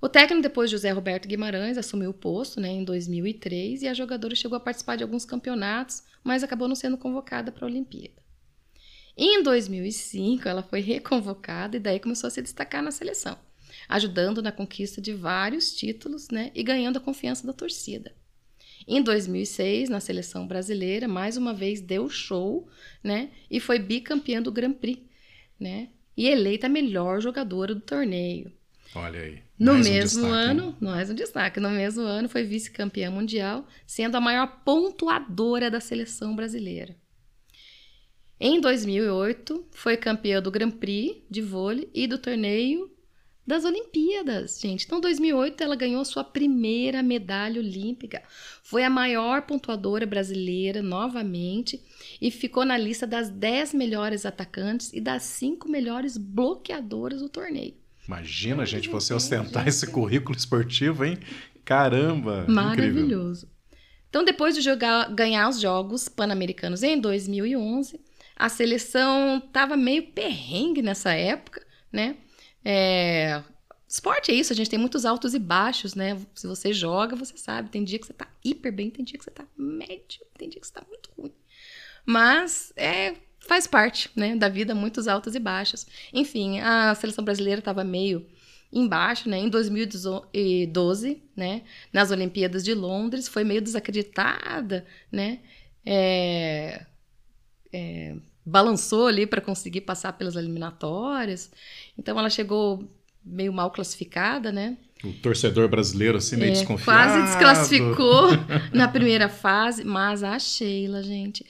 O 0.00 0.08
técnico, 0.08 0.42
depois 0.42 0.70
José 0.70 0.90
Roberto 0.90 1.28
Guimarães, 1.28 1.76
assumiu 1.76 2.10
o 2.10 2.14
posto 2.14 2.58
né, 2.58 2.68
em 2.68 2.84
2003 2.84 3.82
e 3.82 3.88
a 3.88 3.92
jogadora 3.92 4.34
chegou 4.34 4.56
a 4.56 4.60
participar 4.60 4.96
de 4.96 5.02
alguns 5.02 5.26
campeonatos, 5.26 6.02
mas 6.24 6.42
acabou 6.42 6.66
não 6.66 6.74
sendo 6.74 6.96
convocada 6.96 7.52
para 7.52 7.66
a 7.66 7.68
Olimpíada. 7.68 8.22
Em 9.14 9.42
2005, 9.42 10.48
ela 10.48 10.62
foi 10.62 10.80
reconvocada 10.80 11.76
e 11.76 11.80
daí 11.80 12.00
começou 12.00 12.28
a 12.28 12.30
se 12.30 12.40
destacar 12.40 12.82
na 12.82 12.90
seleção, 12.90 13.36
ajudando 13.90 14.40
na 14.40 14.52
conquista 14.52 15.00
de 15.00 15.12
vários 15.12 15.74
títulos 15.74 16.28
né, 16.30 16.52
e 16.54 16.62
ganhando 16.62 16.98
a 16.98 17.00
confiança 17.00 17.44
da 17.44 17.52
torcida. 17.52 18.14
Em 18.86 19.02
2006, 19.02 19.88
na 19.88 19.98
seleção 19.98 20.46
brasileira, 20.46 21.08
mais 21.08 21.36
uma 21.36 21.52
vez 21.52 21.80
deu 21.80 22.08
show 22.08 22.68
né, 23.02 23.30
e 23.50 23.58
foi 23.58 23.80
bicampeã 23.80 24.40
do 24.40 24.52
Grand 24.52 24.74
Prix 24.74 25.02
né, 25.58 25.88
e 26.16 26.28
eleita 26.28 26.68
a 26.68 26.70
melhor 26.70 27.20
jogadora 27.20 27.74
do 27.74 27.80
torneio. 27.80 28.52
Olha 28.94 29.20
aí. 29.20 29.42
No 29.58 29.72
um 29.72 29.78
mesmo 29.78 30.22
destaque, 30.22 30.50
ano, 30.50 30.76
mais 30.80 31.10
um 31.10 31.14
destaque, 31.14 31.60
no 31.60 31.70
mesmo 31.70 32.02
ano 32.02 32.28
foi 32.28 32.44
vice-campeã 32.44 33.10
mundial, 33.10 33.66
sendo 33.86 34.16
a 34.16 34.20
maior 34.20 34.62
pontuadora 34.64 35.70
da 35.70 35.80
seleção 35.80 36.34
brasileira. 36.34 36.96
Em 38.38 38.60
2008, 38.60 39.66
foi 39.72 39.96
campeã 39.96 40.40
do 40.40 40.50
Grand 40.50 40.70
Prix 40.70 41.22
de 41.28 41.42
vôlei 41.42 41.90
e 41.92 42.06
do 42.06 42.16
torneio 42.16 42.89
das 43.50 43.64
Olimpíadas, 43.64 44.58
gente. 44.60 44.86
Então, 44.86 44.98
em 44.98 45.02
2008, 45.02 45.62
ela 45.62 45.76
ganhou 45.76 46.04
sua 46.04 46.24
primeira 46.24 47.02
medalha 47.02 47.60
olímpica. 47.60 48.22
Foi 48.62 48.82
a 48.84 48.90
maior 48.90 49.42
pontuadora 49.42 50.06
brasileira 50.06 50.80
novamente 50.80 51.82
e 52.20 52.30
ficou 52.30 52.64
na 52.64 52.78
lista 52.78 53.06
das 53.06 53.28
10 53.28 53.74
melhores 53.74 54.24
atacantes 54.24 54.92
e 54.92 55.00
das 55.00 55.24
5 55.24 55.68
melhores 55.68 56.16
bloqueadoras 56.16 57.20
do 57.20 57.28
torneio. 57.28 57.74
Imagina, 58.06 58.64
gente, 58.64 58.88
você 58.88 59.12
ostentar 59.12 59.68
esse 59.68 59.86
currículo 59.86 60.36
esportivo, 60.36 61.04
hein? 61.04 61.18
Caramba! 61.64 62.40
Incrível. 62.42 62.54
Maravilhoso. 62.54 63.48
Então, 64.08 64.24
depois 64.24 64.54
de 64.54 64.60
jogar, 64.60 65.12
ganhar 65.14 65.48
os 65.48 65.60
Jogos 65.60 66.08
Pan-Americanos 66.08 66.82
em 66.82 66.98
2011, 66.98 68.00
a 68.34 68.48
seleção 68.48 69.38
estava 69.38 69.76
meio 69.76 70.08
perrengue 70.08 70.82
nessa 70.82 71.12
época, 71.12 71.64
né? 71.92 72.16
É, 72.64 73.42
Esporte 73.90 74.30
é 74.30 74.34
isso, 74.34 74.52
a 74.52 74.56
gente 74.56 74.70
tem 74.70 74.78
muitos 74.78 75.04
altos 75.04 75.34
e 75.34 75.38
baixos, 75.40 75.96
né? 75.96 76.16
Se 76.32 76.46
você 76.46 76.72
joga, 76.72 77.16
você 77.16 77.36
sabe. 77.36 77.70
Tem 77.70 77.82
dia 77.82 77.98
que 77.98 78.06
você 78.06 78.12
tá 78.12 78.28
hiper 78.44 78.72
bem, 78.72 78.88
tem 78.88 79.04
dia 79.04 79.18
que 79.18 79.24
você 79.24 79.32
tá 79.32 79.44
médio, 79.56 80.24
tem 80.38 80.48
dia 80.48 80.60
que 80.60 80.66
você 80.68 80.72
tá 80.72 80.84
muito 80.88 81.10
ruim. 81.18 81.32
Mas 82.06 82.72
é, 82.76 83.16
faz 83.40 83.66
parte, 83.66 84.08
né, 84.14 84.36
da 84.36 84.48
vida, 84.48 84.76
muitos 84.76 85.08
altos 85.08 85.34
e 85.34 85.40
baixos. 85.40 85.88
Enfim, 86.12 86.60
a 86.60 86.94
seleção 86.94 87.24
brasileira 87.24 87.58
estava 87.58 87.82
meio 87.82 88.24
embaixo, 88.72 89.28
né? 89.28 89.38
Em 89.38 89.48
2012, 89.48 91.20
né, 91.34 91.62
nas 91.92 92.12
Olimpíadas 92.12 92.62
de 92.62 92.74
Londres, 92.74 93.26
foi 93.26 93.42
meio 93.42 93.60
desacreditada, 93.60 94.86
né? 95.10 95.40
É, 95.84 96.86
é, 97.72 98.16
balançou 98.44 99.06
ali 99.06 99.26
para 99.26 99.40
conseguir 99.40 99.82
passar 99.82 100.12
pelas 100.14 100.36
eliminatórias. 100.36 101.50
Então 101.96 102.18
ela 102.18 102.30
chegou 102.30 102.88
meio 103.24 103.52
mal 103.52 103.70
classificada, 103.70 104.50
né? 104.50 104.76
O 105.04 105.12
torcedor 105.14 105.68
brasileiro, 105.68 106.18
assim, 106.18 106.36
meio 106.36 106.50
É, 106.50 106.54
desconfiado. 106.54 106.84
Quase 106.84 107.22
desclassificou 107.22 108.28
na 108.72 108.86
primeira 108.88 109.28
fase, 109.28 109.84
mas 109.84 110.22
a 110.22 110.38
Sheila, 110.38 111.02
gente, 111.02 111.44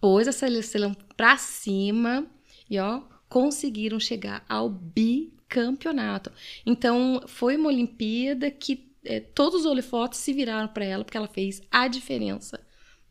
pôs 0.00 0.28
a 0.28 0.32
seleção 0.32 0.94
pra 1.16 1.36
cima 1.36 2.26
e, 2.68 2.78
ó, 2.78 3.00
conseguiram 3.28 3.98
chegar 3.98 4.44
ao 4.48 4.68
bicampeonato. 4.68 6.30
Então, 6.66 7.22
foi 7.26 7.56
uma 7.56 7.68
Olimpíada 7.68 8.50
que 8.50 8.90
é, 9.04 9.18
todos 9.20 9.60
os 9.60 9.66
holofotes 9.66 10.20
se 10.20 10.32
viraram 10.32 10.68
para 10.68 10.84
ela, 10.84 11.04
porque 11.04 11.16
ela 11.16 11.28
fez 11.28 11.62
a 11.70 11.88
diferença 11.88 12.60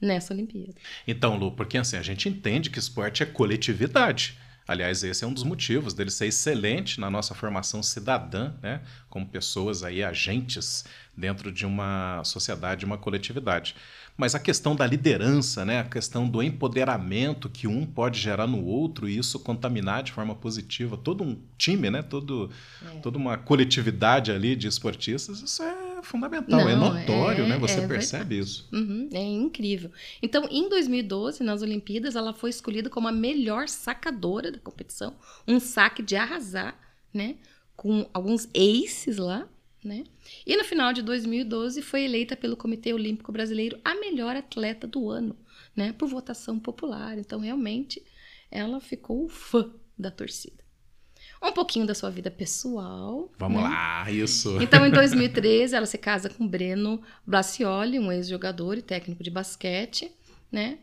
nessa 0.01 0.33
Olimpíada. 0.33 0.75
Então, 1.07 1.37
Lu, 1.37 1.51
porque 1.51 1.77
assim, 1.77 1.97
a 1.97 2.01
gente 2.01 2.29
entende 2.29 2.69
que 2.69 2.79
esporte 2.79 3.23
é 3.23 3.25
coletividade. 3.25 4.37
Aliás, 4.69 5.03
esse 5.03 5.23
é 5.23 5.27
um 5.27 5.33
dos 5.33 5.43
motivos 5.43 5.95
dele 5.95 6.11
ser 6.11 6.27
excelente 6.27 6.99
na 6.99 7.09
nossa 7.09 7.33
formação 7.33 7.81
cidadã, 7.81 8.53
né? 8.61 8.81
Como 9.09 9.25
pessoas 9.25 9.83
aí, 9.83 10.03
agentes 10.03 10.85
dentro 11.17 11.51
de 11.51 11.65
uma 11.65 12.23
sociedade, 12.23 12.85
uma 12.85 12.95
coletividade. 12.95 13.75
Mas 14.15 14.35
a 14.35 14.39
questão 14.39 14.75
da 14.75 14.85
liderança, 14.85 15.65
né? 15.65 15.79
A 15.79 15.85
questão 15.85 16.29
do 16.29 16.43
empoderamento 16.43 17.49
que 17.49 17.65
um 17.65 17.83
pode 17.83 18.19
gerar 18.19 18.45
no 18.45 18.63
outro 18.63 19.09
e 19.09 19.17
isso 19.17 19.39
contaminar 19.39 20.03
de 20.03 20.11
forma 20.11 20.35
positiva 20.35 20.95
todo 20.95 21.23
um 21.23 21.41
time, 21.57 21.89
né? 21.89 22.03
Todo, 22.03 22.51
Toda 23.01 23.17
uma 23.17 23.37
coletividade 23.39 24.31
ali 24.31 24.55
de 24.55 24.67
esportistas, 24.67 25.41
isso 25.41 25.63
é 25.63 25.88
fundamental, 26.03 26.59
é 26.61 26.75
Não, 26.75 26.93
notório, 26.93 27.45
é- 27.45 27.47
né? 27.47 27.57
Você 27.57 27.79
é 27.79 27.87
percebe 27.87 28.39
isso. 28.39 28.67
Uhum, 28.71 29.09
é 29.13 29.21
incrível. 29.21 29.91
Então, 30.21 30.47
em 30.49 30.67
2012, 30.69 31.43
nas 31.43 31.61
Olimpíadas, 31.61 32.15
ela 32.15 32.33
foi 32.33 32.49
escolhida 32.49 32.89
como 32.89 33.07
a 33.07 33.11
melhor 33.11 33.67
sacadora 33.67 34.51
da 34.51 34.59
competição, 34.59 35.15
um 35.47 35.59
saque 35.59 36.01
de 36.01 36.15
arrasar, 36.15 36.77
né? 37.13 37.37
com 37.79 38.05
alguns 38.13 38.45
aces 38.53 39.15
lá, 39.15 39.47
né? 39.81 40.03
E 40.45 40.57
no 40.57 40.65
final 40.65 40.91
de 40.91 41.01
2012 41.01 41.81
foi 41.81 42.03
eleita 42.03 42.35
pelo 42.35 42.57
Comitê 42.57 42.93
Olímpico 42.93 43.31
Brasileiro 43.31 43.79
a 43.85 43.95
melhor 43.95 44.35
atleta 44.35 44.85
do 44.85 45.09
ano, 45.09 45.33
né? 45.73 45.93
Por 45.93 46.09
votação 46.09 46.59
popular. 46.59 47.17
Então, 47.17 47.39
realmente, 47.39 48.03
ela 48.51 48.81
ficou 48.81 49.29
fã 49.29 49.71
da 49.97 50.11
torcida. 50.11 50.58
Um 51.41 51.53
pouquinho 51.53 51.85
da 51.85 51.95
sua 51.95 52.09
vida 52.09 52.29
pessoal. 52.29 53.31
Vamos 53.37 53.61
né? 53.61 53.69
lá, 53.69 54.11
isso. 54.11 54.61
Então, 54.61 54.85
em 54.85 54.91
2013, 54.91 55.75
ela 55.75 55.85
se 55.85 55.97
casa 55.97 56.29
com 56.29 56.47
Breno 56.47 57.01
Blacioli, 57.25 57.97
um 57.97 58.11
ex-jogador 58.11 58.77
e 58.77 58.81
técnico 58.81 59.23
de 59.23 59.29
basquete, 59.29 60.11
né? 60.51 60.79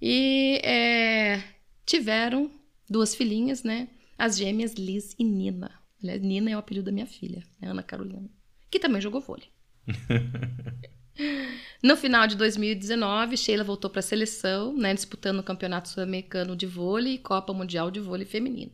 E 0.00 0.60
é, 0.64 1.42
tiveram 1.84 2.50
duas 2.88 3.14
filhinhas, 3.14 3.62
né? 3.62 3.88
As 4.16 4.36
gêmeas 4.36 4.74
Liz 4.74 5.14
e 5.18 5.24
Nina. 5.24 5.72
Aliás, 6.02 6.22
Nina 6.22 6.50
é 6.50 6.56
o 6.56 6.60
apelido 6.60 6.86
da 6.86 6.92
minha 6.92 7.06
filha, 7.06 7.42
né? 7.60 7.68
Ana 7.68 7.82
Carolina, 7.82 8.30
que 8.70 8.78
também 8.78 9.00
jogou 9.00 9.20
vôlei. 9.20 9.48
no 11.82 11.96
final 11.96 12.26
de 12.26 12.36
2019, 12.36 13.36
Sheila 13.36 13.64
voltou 13.64 13.90
para 13.90 14.00
a 14.00 14.02
seleção, 14.02 14.74
né, 14.76 14.94
disputando 14.94 15.40
o 15.40 15.42
Campeonato 15.42 15.88
Sul-Americano 15.88 16.56
de 16.56 16.66
Vôlei 16.66 17.14
e 17.14 17.18
Copa 17.18 17.52
Mundial 17.52 17.90
de 17.90 18.00
Vôlei 18.00 18.26
Feminino. 18.26 18.72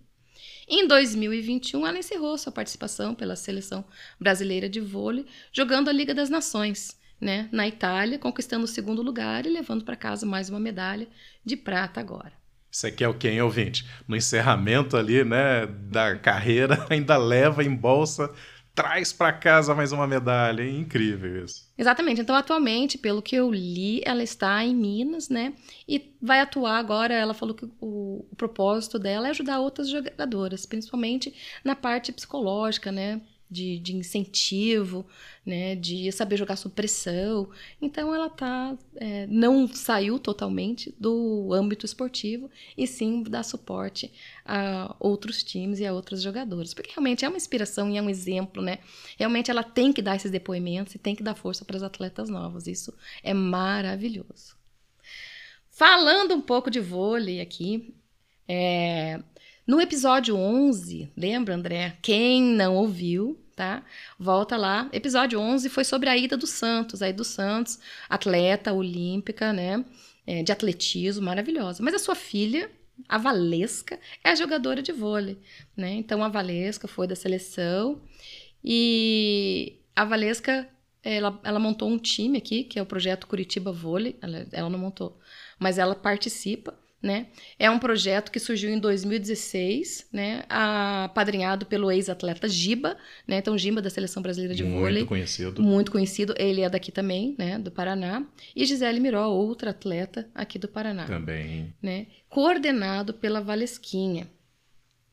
Em 0.68 0.85
2021, 0.88 1.87
ela 1.87 1.99
encerrou 1.99 2.37
sua 2.37 2.50
participação 2.50 3.14
pela 3.14 3.37
seleção 3.37 3.85
brasileira 4.18 4.68
de 4.68 4.80
vôlei, 4.80 5.25
jogando 5.52 5.88
a 5.88 5.92
Liga 5.92 6.12
das 6.12 6.28
Nações, 6.28 6.99
né, 7.20 7.49
na 7.52 7.68
Itália, 7.68 8.18
conquistando 8.18 8.64
o 8.64 8.68
segundo 8.68 9.00
lugar 9.00 9.46
e 9.46 9.49
levando 9.49 9.85
para 9.85 9.94
casa 9.94 10.26
mais 10.26 10.50
uma 10.50 10.58
medalha 10.58 11.06
de 11.44 11.56
prata 11.56 12.00
agora. 12.00 12.32
Você 12.68 12.90
quer 12.90 13.06
o 13.06 13.14
quem, 13.14 13.40
ouvinte? 13.40 13.87
No 14.08 14.16
encerramento 14.16 14.96
ali, 14.96 15.25
né, 15.25 15.66
da 15.66 16.16
carreira, 16.16 16.85
ainda 16.90 17.16
leva 17.16 17.62
em 17.62 17.75
bolsa, 17.75 18.28
traz 18.76 19.11
para 19.11 19.33
casa 19.33 19.75
mais 19.75 19.90
uma 19.90 20.06
medalha. 20.06 20.62
É 20.62 20.68
incrível 20.68 21.45
isso. 21.45 21.66
Exatamente. 21.76 22.21
Então, 22.21 22.37
atualmente, 22.37 22.99
pelo 22.99 23.23
que 23.23 23.35
eu 23.35 23.50
li, 23.50 24.02
ela 24.04 24.23
está 24.23 24.62
em 24.62 24.76
Minas, 24.76 25.30
né? 25.30 25.54
E 25.88 26.14
vai 26.21 26.40
atuar 26.40 26.76
agora. 26.76 27.14
Ela 27.14 27.33
falou 27.33 27.54
que 27.54 27.64
o, 27.80 28.26
o 28.30 28.37
propósito 28.37 28.99
dela 28.99 29.28
é 29.28 29.30
ajudar 29.30 29.61
outras 29.61 29.88
jogadoras, 29.88 30.66
principalmente 30.66 31.35
na 31.64 31.75
parte 31.75 32.12
psicológica, 32.12 32.92
né? 32.92 33.23
De, 33.56 33.78
de 33.78 33.96
incentivo, 33.96 35.06
né, 35.44 35.75
de 35.75 36.12
saber 36.12 36.36
jogar 36.36 36.56
sob 36.56 36.75
pressão. 36.75 37.48
Então 37.80 38.14
ela 38.14 38.28
tá, 38.28 38.76
é, 38.96 39.26
não 39.28 39.66
saiu 39.66 40.18
totalmente 40.18 40.94
do 41.00 41.50
âmbito 41.52 41.86
esportivo 41.86 42.50
e 42.76 42.86
sim 42.86 43.22
dá 43.22 43.42
suporte 43.42 44.12
a 44.44 44.94
outros 45.00 45.42
times 45.42 45.80
e 45.80 45.86
a 45.86 45.92
outros 45.92 46.20
jogadores, 46.20 46.75
porque 46.75 46.90
realmente 46.90 47.25
é 47.25 47.28
uma 47.28 47.38
inspiração 47.38 47.90
e 47.90 47.96
é 47.96 48.02
um 48.02 48.10
exemplo, 48.10 48.62
né? 48.62 48.78
Realmente 49.18 49.50
ela 49.50 49.62
tem 49.62 49.92
que 49.92 50.02
dar 50.02 50.16
esses 50.16 50.30
depoimentos 50.30 50.94
e 50.94 50.98
tem 50.98 51.14
que 51.14 51.22
dar 51.22 51.34
força 51.34 51.64
para 51.64 51.78
as 51.78 51.82
atletas 51.82 52.28
novas. 52.28 52.66
Isso 52.66 52.92
é 53.22 53.32
maravilhoso. 53.32 54.54
Falando 55.70 56.34
um 56.34 56.40
pouco 56.40 56.70
de 56.70 56.80
vôlei 56.80 57.40
aqui, 57.40 57.94
é, 58.48 59.20
no 59.66 59.80
episódio 59.80 60.36
11, 60.36 61.10
lembra, 61.16 61.54
André? 61.56 61.98
Quem 62.00 62.40
não 62.40 62.76
ouviu, 62.76 63.36
tá? 63.56 63.82
Volta 64.18 64.56
lá. 64.56 64.88
Episódio 64.92 65.40
11 65.40 65.70
foi 65.70 65.82
sobre 65.82 66.10
a 66.10 66.16
ida 66.16 66.36
do 66.36 66.46
Santos. 66.46 67.00
A 67.00 67.08
ida 67.08 67.16
do 67.16 67.25
Santos, 67.25 67.80
atleta 68.08 68.72
olímpica, 68.72 69.52
né? 69.52 69.82
É, 70.26 70.42
de 70.42 70.52
atletismo, 70.52 71.25
maravilhosa. 71.25 71.82
Mas 71.82 71.94
a 71.94 71.98
sua 71.98 72.14
filha, 72.14 72.70
a 73.08 73.16
Valesca, 73.16 73.98
é 74.22 74.30
a 74.30 74.34
jogadora 74.34 74.82
de 74.82 74.92
vôlei, 74.92 75.38
né? 75.76 75.94
Então 75.94 76.22
a 76.22 76.28
Valesca 76.28 76.86
foi 76.86 77.06
da 77.06 77.16
seleção 77.16 78.02
e 78.62 79.78
a 79.95 80.04
Valesca 80.04 80.69
ela, 81.02 81.40
ela 81.45 81.60
montou 81.60 81.88
um 81.88 81.99
time 81.99 82.36
aqui, 82.36 82.64
que 82.64 82.80
é 82.80 82.82
o 82.82 82.86
projeto 82.86 83.28
Curitiba 83.28 83.71
Vôlei. 83.71 84.19
Ela, 84.21 84.47
ela 84.50 84.69
não 84.69 84.78
montou, 84.78 85.19
mas 85.56 85.78
ela 85.78 85.95
participa 85.95 86.75
né? 87.06 87.28
É 87.58 87.71
um 87.71 87.78
projeto 87.78 88.30
que 88.30 88.40
surgiu 88.40 88.69
em 88.69 88.78
2016, 88.78 90.08
né? 90.12 90.45
apadrinhado 90.49 91.64
pelo 91.64 91.90
ex-atleta 91.90 92.49
Giba, 92.49 92.97
né? 93.26 93.38
Então, 93.38 93.56
Giba 93.56 93.80
da 93.80 93.88
Seleção 93.88 94.23
Brasileira 94.23 94.54
de 94.54 94.64
muito 94.64 94.78
Vôlei. 94.78 94.97
Muito 94.99 95.08
conhecido. 95.08 95.62
Muito 95.62 95.92
conhecido. 95.92 96.34
Ele 96.36 96.62
é 96.62 96.69
daqui 96.69 96.90
também, 96.90 97.34
né? 97.38 97.58
Do 97.58 97.71
Paraná. 97.71 98.26
E 98.54 98.66
Gisele 98.66 99.00
Miró, 99.00 99.28
outra 99.28 99.71
atleta 99.71 100.28
aqui 100.34 100.58
do 100.58 100.69
Paraná. 100.69 101.06
Também. 101.06 101.73
Né? 101.80 102.08
Coordenado 102.28 103.14
pela 103.14 103.40
Valesquinha. 103.40 104.28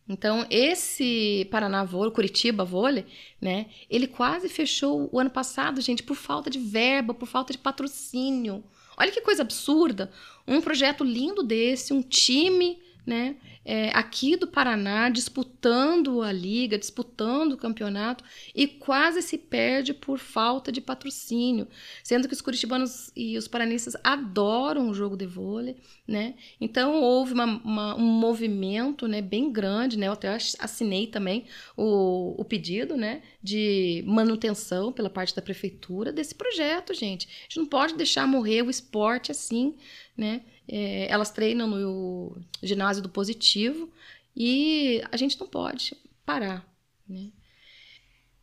Então, 0.10 0.46
esse 0.50 1.48
Paraná 1.50 1.86
Vôlei, 1.86 2.12
Curitiba 2.12 2.66
Vôlei, 2.66 3.06
né? 3.40 3.68
Ele 3.90 4.08
quase 4.08 4.50
fechou 4.50 5.10
o 5.12 5.20
ano 5.20 5.30
passado, 5.30 5.80
gente, 5.80 6.04
por 6.04 6.16
falta 6.16 6.50
de 6.50 6.60
verba, 6.60 7.14
por 7.14 7.28
falta 7.28 7.54
de 7.54 7.60
patrocínio. 7.60 8.64
Olha 8.98 9.12
que 9.12 9.22
coisa 9.22 9.42
absurda. 9.42 10.12
Um 10.48 10.62
projeto 10.62 11.04
lindo 11.04 11.44
desse, 11.44 11.94
um 11.94 12.02
time 12.02 12.80
né, 13.06 13.36
é, 13.66 13.90
aqui 13.90 14.36
do 14.36 14.48
Paraná 14.48 15.10
disputando 15.10 16.22
a 16.22 16.32
liga, 16.32 16.78
disputando 16.78 17.54
o 17.54 17.58
campeonato 17.58 18.24
e 18.54 18.68
quase 18.68 19.22
se 19.22 19.38
perde 19.38 19.94
por 19.94 20.20
falta 20.20 20.72
de 20.72 20.82
patrocínio, 20.82 21.68
sendo 22.04 22.28
que 22.28 22.34
os 22.34 22.42
curitibanos 22.42 23.12
e 23.16 23.38
os 23.38 23.48
paranistas 23.48 23.96
adoram 24.04 24.90
o 24.90 24.94
jogo 24.94 25.16
de 25.16 25.26
vôlei, 25.26 25.78
né? 26.08 26.36
Então 26.60 27.02
houve 27.02 27.34
uma, 27.34 27.46
uma, 27.46 27.96
um 27.96 28.06
movimento, 28.06 29.08
né, 29.08 29.22
bem 29.22 29.52
grande, 29.52 29.98
né? 29.98 30.08
Eu 30.08 30.14
até 30.14 30.30
assinei 30.60 31.08
também 31.08 31.46
o, 31.78 32.36
o 32.40 32.46
pedido, 32.46 32.98
né, 32.98 33.22
de 33.42 34.04
manutenção 34.06 34.92
pela 34.92 35.10
parte 35.10 35.36
da 35.36 35.42
prefeitura 35.42 36.12
desse 36.12 36.36
projeto, 36.36 36.94
gente. 36.94 37.28
A 37.28 37.44
gente 37.44 37.58
não 37.58 37.66
pode 37.66 37.96
deixar 37.96 38.28
morrer 38.28 38.62
o 38.62 38.70
esporte 38.70 39.32
assim, 39.32 39.76
né? 40.18 40.42
É, 40.68 41.08
elas 41.10 41.32
treinam 41.32 41.68
no 41.68 42.38
ginásio 42.62 43.04
do 43.04 43.10
positivo 43.10 43.92
e 44.36 45.04
a 45.12 45.18
gente 45.18 45.40
não 45.40 45.48
pode 45.48 45.96
parar, 46.26 46.66
né? 47.08 47.30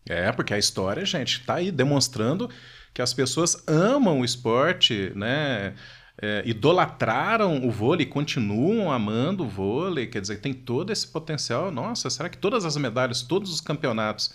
É, 0.07 0.33
porque 0.33 0.55
a 0.55 0.59
história, 0.59 1.05
gente, 1.05 1.41
está 1.41 1.57
aí 1.57 1.71
demonstrando 1.71 2.51
que 2.93 3.03
as 3.03 3.15
pessoas 3.15 3.63
amam 3.69 4.21
o 4.21 4.25
esporte, 4.25 5.13
né? 5.15 5.75
É, 6.23 6.43
idolatraram 6.45 7.67
o 7.67 7.71
vôlei, 7.71 8.05
continuam 8.05 8.93
amando 8.93 9.45
o 9.45 9.49
vôlei, 9.49 10.07
quer 10.07 10.21
dizer, 10.21 10.41
tem 10.41 10.53
todo 10.53 10.93
esse 10.93 11.07
potencial. 11.07 11.71
Nossa, 11.71 12.11
será 12.11 12.29
que 12.29 12.37
todas 12.37 12.67
as 12.67 12.77
medalhas, 12.77 13.23
todos 13.23 13.51
os 13.51 13.61
campeonatos 13.61 14.35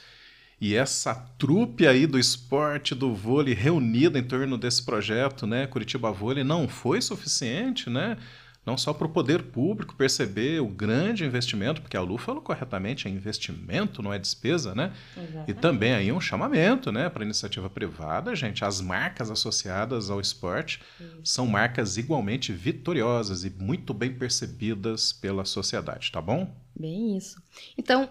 e 0.59 0.75
essa 0.75 1.13
trupe 1.37 1.85
aí 1.85 2.07
do 2.07 2.17
esporte, 2.17 2.95
do 2.95 3.13
vôlei, 3.13 3.53
reunida 3.53 4.17
em 4.17 4.23
torno 4.23 4.57
desse 4.57 4.83
projeto, 4.83 5.45
né, 5.45 5.67
Curitiba 5.67 6.11
Vôlei, 6.11 6.43
não 6.43 6.67
foi 6.67 7.01
suficiente, 7.01 7.89
né? 7.89 8.17
Não 8.65 8.77
só 8.77 8.91
para 8.93 9.05
o 9.05 9.09
poder 9.09 9.43
público 9.43 9.95
perceber 9.95 10.59
o 10.59 10.67
grande 10.67 11.23
investimento, 11.23 11.81
porque 11.81 11.95
a 11.95 12.01
Lu 12.01 12.17
falou 12.17 12.41
corretamente, 12.41 13.07
é 13.07 13.11
investimento, 13.11 14.01
não 14.01 14.11
é 14.11 14.17
despesa, 14.17 14.73
né? 14.73 14.91
Exatamente. 15.15 15.51
E 15.51 15.53
também 15.53 15.93
aí 15.93 16.11
um 16.11 16.19
chamamento, 16.19 16.91
né, 16.91 17.07
para 17.07 17.21
a 17.21 17.25
iniciativa 17.25 17.69
privada, 17.69 18.35
gente. 18.35 18.65
As 18.65 18.81
marcas 18.81 19.29
associadas 19.29 20.09
ao 20.09 20.19
esporte 20.19 20.81
Isso. 20.99 21.19
são 21.23 21.45
marcas 21.45 21.95
igualmente 21.97 22.51
vitoriosas 22.51 23.43
e 23.43 23.51
muito 23.51 23.93
bem 23.93 24.11
percebidas 24.11 25.13
pela 25.13 25.45
sociedade, 25.45 26.11
tá 26.11 26.19
bom? 26.19 26.51
Bem 26.75 27.15
isso. 27.15 27.39
Então, 27.77 28.09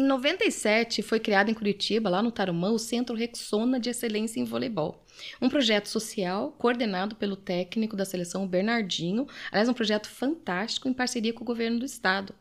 em 0.00 0.04
97, 0.04 1.02
foi 1.02 1.20
criado 1.20 1.50
em 1.50 1.54
Curitiba, 1.54 2.08
lá 2.08 2.22
no 2.22 2.32
Tarumã, 2.32 2.70
o 2.70 2.78
Centro 2.78 3.14
Rexona 3.14 3.78
de 3.78 3.90
Excelência 3.90 4.40
em 4.40 4.44
Voleibol. 4.44 5.04
Um 5.42 5.48
projeto 5.50 5.90
social 5.90 6.52
coordenado 6.52 7.14
pelo 7.16 7.36
técnico 7.36 7.94
da 7.94 8.06
seleção 8.06 8.48
Bernardinho. 8.48 9.26
Aliás, 9.52 9.68
um 9.68 9.74
projeto 9.74 10.08
fantástico 10.08 10.88
em 10.88 10.94
parceria 10.94 11.34
com 11.34 11.42
o 11.42 11.46
governo 11.46 11.80
do 11.80 11.84
estado. 11.84 12.34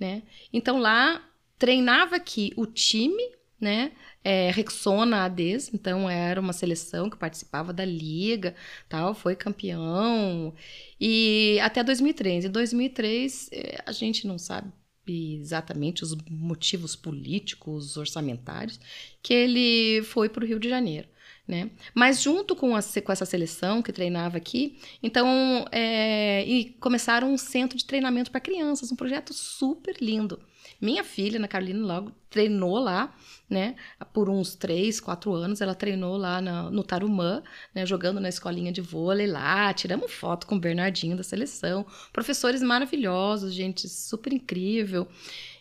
Né? 0.00 0.22
Então 0.52 0.78
lá 0.78 1.22
treinava 1.58 2.16
aqui 2.16 2.52
o 2.56 2.64
time, 2.64 3.22
né? 3.60 3.92
É, 4.24 4.50
Rexona 4.50 5.24
ADES, 5.24 5.74
então 5.74 6.08
era 6.08 6.40
uma 6.40 6.52
seleção 6.52 7.10
que 7.10 7.16
participava 7.16 7.72
da 7.72 7.84
liga, 7.84 8.54
tal, 8.88 9.14
foi 9.14 9.36
campeão. 9.36 10.54
E 11.00 11.58
até 11.60 11.84
2003. 11.84 12.46
Em 12.46 12.50
2003, 12.50 13.50
eh, 13.52 13.82
a 13.84 13.92
gente 13.92 14.26
não 14.26 14.38
sabe 14.38 14.72
exatamente 15.06 16.02
os 16.02 16.16
motivos 16.30 16.94
políticos, 16.94 17.96
orçamentários, 17.96 18.78
que 19.22 19.34
ele 19.34 20.02
foi 20.04 20.28
para 20.28 20.44
o 20.44 20.46
Rio 20.46 20.60
de 20.60 20.68
Janeiro. 20.68 21.08
Né? 21.46 21.70
Mas 21.92 22.22
junto 22.22 22.54
com, 22.54 22.76
a, 22.76 22.80
com, 22.82 23.12
essa 23.12 23.26
seleção 23.26 23.82
que 23.82 23.92
treinava 23.92 24.36
aqui, 24.36 24.78
então 25.02 25.66
é, 25.72 26.44
e 26.46 26.70
começaram 26.80 27.32
um 27.32 27.36
centro 27.36 27.76
de 27.76 27.84
treinamento 27.84 28.30
para 28.30 28.40
crianças, 28.40 28.92
um 28.92 28.96
projeto 28.96 29.34
super 29.34 29.96
lindo. 30.00 30.40
Minha 30.80 31.04
filha, 31.04 31.38
Ana 31.38 31.48
Carolina, 31.48 31.84
logo 31.86 32.12
treinou 32.28 32.78
lá, 32.78 33.14
né? 33.48 33.76
Por 34.12 34.28
uns 34.28 34.54
três, 34.54 35.00
quatro 35.00 35.32
anos, 35.32 35.60
ela 35.60 35.74
treinou 35.74 36.16
lá 36.16 36.40
no, 36.40 36.70
no 36.70 36.82
Tarumã, 36.82 37.42
né? 37.74 37.84
Jogando 37.84 38.18
na 38.18 38.28
escolinha 38.28 38.72
de 38.72 38.80
vôlei 38.80 39.26
lá. 39.26 39.72
Tiramos 39.74 40.10
foto 40.10 40.46
com 40.46 40.56
o 40.56 40.60
Bernardinho 40.60 41.16
da 41.16 41.22
seleção. 41.22 41.86
Professores 42.12 42.62
maravilhosos, 42.62 43.52
gente 43.52 43.88
super 43.88 44.32
incrível. 44.32 45.06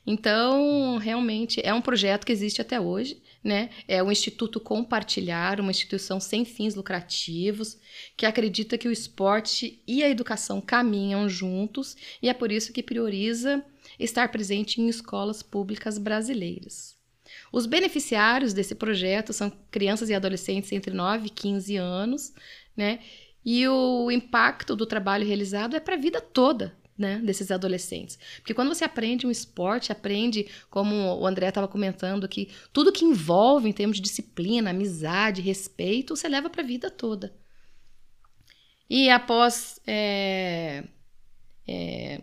Então, 0.05 0.97
realmente 0.97 1.61
é 1.63 1.71
um 1.73 1.81
projeto 1.81 2.25
que 2.25 2.31
existe 2.31 2.59
até 2.59 2.79
hoje, 2.79 3.21
né? 3.43 3.69
É 3.87 4.01
o 4.01 4.11
Instituto 4.11 4.59
Compartilhar, 4.59 5.59
uma 5.59 5.69
instituição 5.69 6.19
sem 6.19 6.43
fins 6.43 6.73
lucrativos, 6.73 7.77
que 8.17 8.25
acredita 8.25 8.77
que 8.77 8.87
o 8.87 8.91
esporte 8.91 9.79
e 9.87 10.03
a 10.03 10.09
educação 10.09 10.59
caminham 10.59 11.29
juntos 11.29 11.95
e 12.21 12.29
é 12.29 12.33
por 12.33 12.51
isso 12.51 12.73
que 12.73 12.81
prioriza 12.81 13.63
estar 13.99 14.29
presente 14.31 14.81
em 14.81 14.87
escolas 14.87 15.41
públicas 15.43 15.97
brasileiras. 15.97 16.95
Os 17.51 17.65
beneficiários 17.65 18.53
desse 18.53 18.75
projeto 18.75 19.33
são 19.33 19.51
crianças 19.69 20.09
e 20.09 20.13
adolescentes 20.13 20.71
entre 20.71 20.93
9 20.93 21.27
e 21.27 21.29
15 21.29 21.77
anos, 21.77 22.33
né? 22.75 22.99
E 23.43 23.67
o 23.67 24.11
impacto 24.11 24.75
do 24.75 24.85
trabalho 24.85 25.25
realizado 25.25 25.75
é 25.75 25.79
para 25.79 25.95
a 25.95 25.99
vida 25.99 26.21
toda 26.21 26.77
né, 26.97 27.19
desses 27.23 27.49
adolescentes. 27.49 28.19
Porque 28.37 28.53
quando 28.53 28.73
você 28.73 28.85
aprende 28.85 29.25
um 29.25 29.31
esporte, 29.31 29.91
aprende, 29.91 30.47
como 30.69 30.95
o 30.95 31.25
André 31.25 31.49
estava 31.49 31.67
comentando 31.67 32.23
aqui, 32.23 32.49
tudo 32.71 32.91
que 32.91 33.03
envolve 33.03 33.67
em 33.67 33.73
termos 33.73 33.97
de 33.97 34.03
disciplina, 34.03 34.69
amizade, 34.69 35.41
respeito, 35.41 36.15
você 36.15 36.29
leva 36.29 36.49
para 36.49 36.61
a 36.61 36.65
vida 36.65 36.91
toda. 36.91 37.33
E 38.87 39.09
após 39.09 39.79
é, 39.87 40.83
é, 41.67 42.21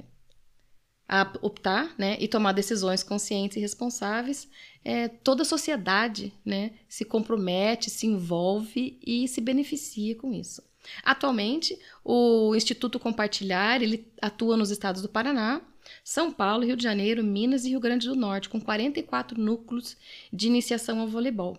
optar 1.40 1.94
né, 1.96 2.16
e 2.20 2.28
tomar 2.28 2.52
decisões 2.52 3.02
conscientes 3.02 3.56
e 3.56 3.60
responsáveis, 3.60 4.48
é, 4.84 5.08
toda 5.08 5.42
a 5.42 5.46
sociedade 5.46 6.32
né, 6.44 6.72
se 6.88 7.04
compromete, 7.04 7.90
se 7.90 8.06
envolve 8.06 8.98
e 9.04 9.26
se 9.26 9.40
beneficia 9.40 10.14
com 10.14 10.32
isso. 10.32 10.62
Atualmente, 11.02 11.78
o 12.04 12.54
Instituto 12.54 12.98
Compartilhar 12.98 13.82
ele 13.82 14.06
atua 14.20 14.56
nos 14.56 14.70
estados 14.70 15.02
do 15.02 15.08
Paraná, 15.08 15.60
São 16.04 16.32
Paulo, 16.32 16.64
Rio 16.64 16.76
de 16.76 16.82
Janeiro, 16.82 17.24
Minas 17.24 17.64
e 17.64 17.70
Rio 17.70 17.80
Grande 17.80 18.08
do 18.08 18.16
Norte, 18.16 18.48
com 18.48 18.60
44 18.60 19.40
núcleos 19.40 19.96
de 20.32 20.46
iniciação 20.46 21.00
ao 21.00 21.08
voleibol. 21.08 21.58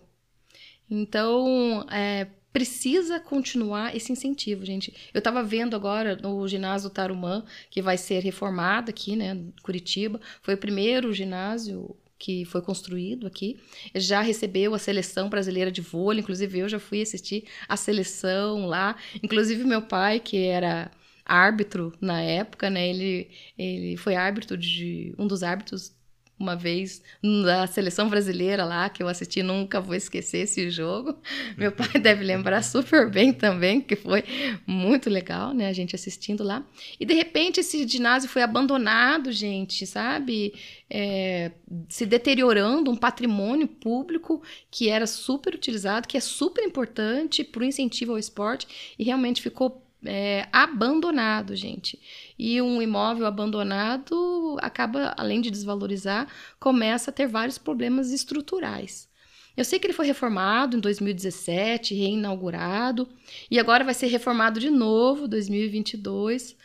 Então, 0.88 1.86
é, 1.90 2.26
precisa 2.52 3.20
continuar 3.20 3.94
esse 3.94 4.12
incentivo, 4.12 4.64
gente. 4.64 4.94
Eu 5.14 5.18
estava 5.18 5.42
vendo 5.42 5.76
agora 5.76 6.16
no 6.16 6.46
ginásio 6.48 6.90
Tarumã, 6.90 7.44
que 7.70 7.80
vai 7.80 7.96
ser 7.96 8.22
reformado 8.22 8.90
aqui, 8.90 9.16
né, 9.16 9.38
Curitiba. 9.62 10.20
Foi 10.42 10.54
o 10.54 10.58
primeiro 10.58 11.12
ginásio 11.12 11.96
que 12.18 12.44
foi 12.44 12.60
construído 12.60 13.26
aqui. 13.26 13.58
Já 13.94 14.20
recebeu 14.20 14.74
a 14.74 14.78
seleção 14.78 15.30
brasileira 15.30 15.72
de 15.72 15.80
vôlei, 15.80 16.20
inclusive 16.20 16.58
eu 16.58 16.68
já 16.68 16.78
fui 16.78 17.00
assistir 17.00 17.44
a 17.66 17.76
seleção 17.76 18.66
lá. 18.66 18.96
Inclusive 19.22 19.64
meu 19.64 19.82
pai, 19.82 20.20
que 20.20 20.36
era 20.44 20.90
árbitro 21.24 21.94
na 22.00 22.20
época, 22.20 22.68
né? 22.68 22.88
Ele, 22.90 23.30
ele 23.56 23.96
foi 23.96 24.16
árbitro 24.16 24.56
de 24.56 25.14
um 25.18 25.26
dos 25.26 25.42
árbitros 25.42 25.92
uma 26.40 26.56
vez 26.56 27.02
na 27.22 27.66
seleção 27.66 28.08
brasileira 28.08 28.64
lá, 28.64 28.88
que 28.88 29.02
eu 29.02 29.08
assisti, 29.08 29.42
nunca 29.42 29.78
vou 29.78 29.94
esquecer 29.94 30.38
esse 30.38 30.70
jogo. 30.70 31.14
Meu 31.54 31.70
pai 31.70 31.92
deve 32.00 32.24
lembrar 32.24 32.62
super 32.62 33.10
bem 33.10 33.30
também, 33.30 33.78
que 33.82 33.94
foi 33.94 34.24
muito 34.66 35.10
legal, 35.10 35.52
né, 35.52 35.68
a 35.68 35.72
gente 35.74 35.94
assistindo 35.94 36.42
lá. 36.42 36.64
E 36.98 37.04
de 37.04 37.12
repente 37.12 37.60
esse 37.60 37.86
ginásio 37.86 38.30
foi 38.30 38.40
abandonado, 38.40 39.30
gente, 39.30 39.86
sabe? 39.86 40.54
É, 40.88 41.52
se 41.90 42.06
deteriorando, 42.06 42.90
um 42.90 42.96
patrimônio 42.96 43.68
público 43.68 44.42
que 44.70 44.88
era 44.88 45.06
super 45.06 45.54
utilizado, 45.54 46.08
que 46.08 46.16
é 46.16 46.20
super 46.20 46.64
importante 46.64 47.44
para 47.44 47.60
o 47.60 47.64
incentivo 47.64 48.12
ao 48.12 48.18
esporte, 48.18 48.66
e 48.98 49.04
realmente 49.04 49.42
ficou 49.42 49.84
é, 50.04 50.48
abandonado, 50.52 51.54
gente. 51.54 51.98
E 52.42 52.62
um 52.62 52.80
imóvel 52.80 53.26
abandonado 53.26 54.56
acaba, 54.62 55.12
além 55.18 55.42
de 55.42 55.50
desvalorizar, 55.50 56.26
começa 56.58 57.10
a 57.10 57.12
ter 57.12 57.26
vários 57.26 57.58
problemas 57.58 58.12
estruturais. 58.12 59.10
Eu 59.54 59.62
sei 59.62 59.78
que 59.78 59.86
ele 59.86 59.92
foi 59.92 60.06
reformado 60.06 60.74
em 60.74 60.80
2017, 60.80 61.94
reinaugurado, 61.94 63.06
e 63.50 63.58
agora 63.58 63.84
vai 63.84 63.92
ser 63.92 64.06
reformado 64.06 64.58
de 64.58 64.70
novo, 64.70 65.28
2022. 65.28 66.56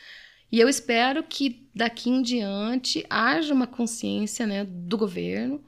E 0.49 0.61
eu 0.61 0.69
espero 0.69 1.21
que 1.23 1.67
daqui 1.75 2.09
em 2.09 2.21
diante 2.21 3.05
haja 3.09 3.53
uma 3.53 3.67
consciência 3.67 4.47
né, 4.47 4.63
do 4.63 4.97
governo 4.97 5.61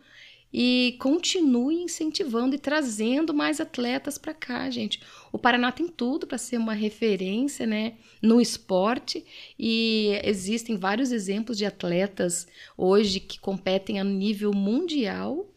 e 0.60 0.98
continue 0.98 1.84
incentivando 1.84 2.56
e 2.56 2.58
trazendo 2.58 3.32
mais 3.32 3.62
atletas 3.62 4.18
para 4.18 4.34
cá, 4.34 4.68
gente. 4.72 5.00
O 5.32 5.38
Paraná 5.38 5.72
tem 5.72 5.88
tudo 5.88 6.26
para 6.26 6.40
ser 6.40 6.58
uma 6.58 6.74
referência, 6.74 7.68
né, 7.68 7.94
no 8.24 8.42
esporte 8.42 9.24
e 9.60 10.20
existem 10.24 10.76
vários 10.76 11.12
exemplos 11.12 11.60
de 11.60 11.66
atletas 11.68 12.48
hoje 12.76 13.20
que 13.20 13.40
competem 13.40 14.00
a 14.00 14.04
nível 14.04 14.52
mundial 14.52 15.48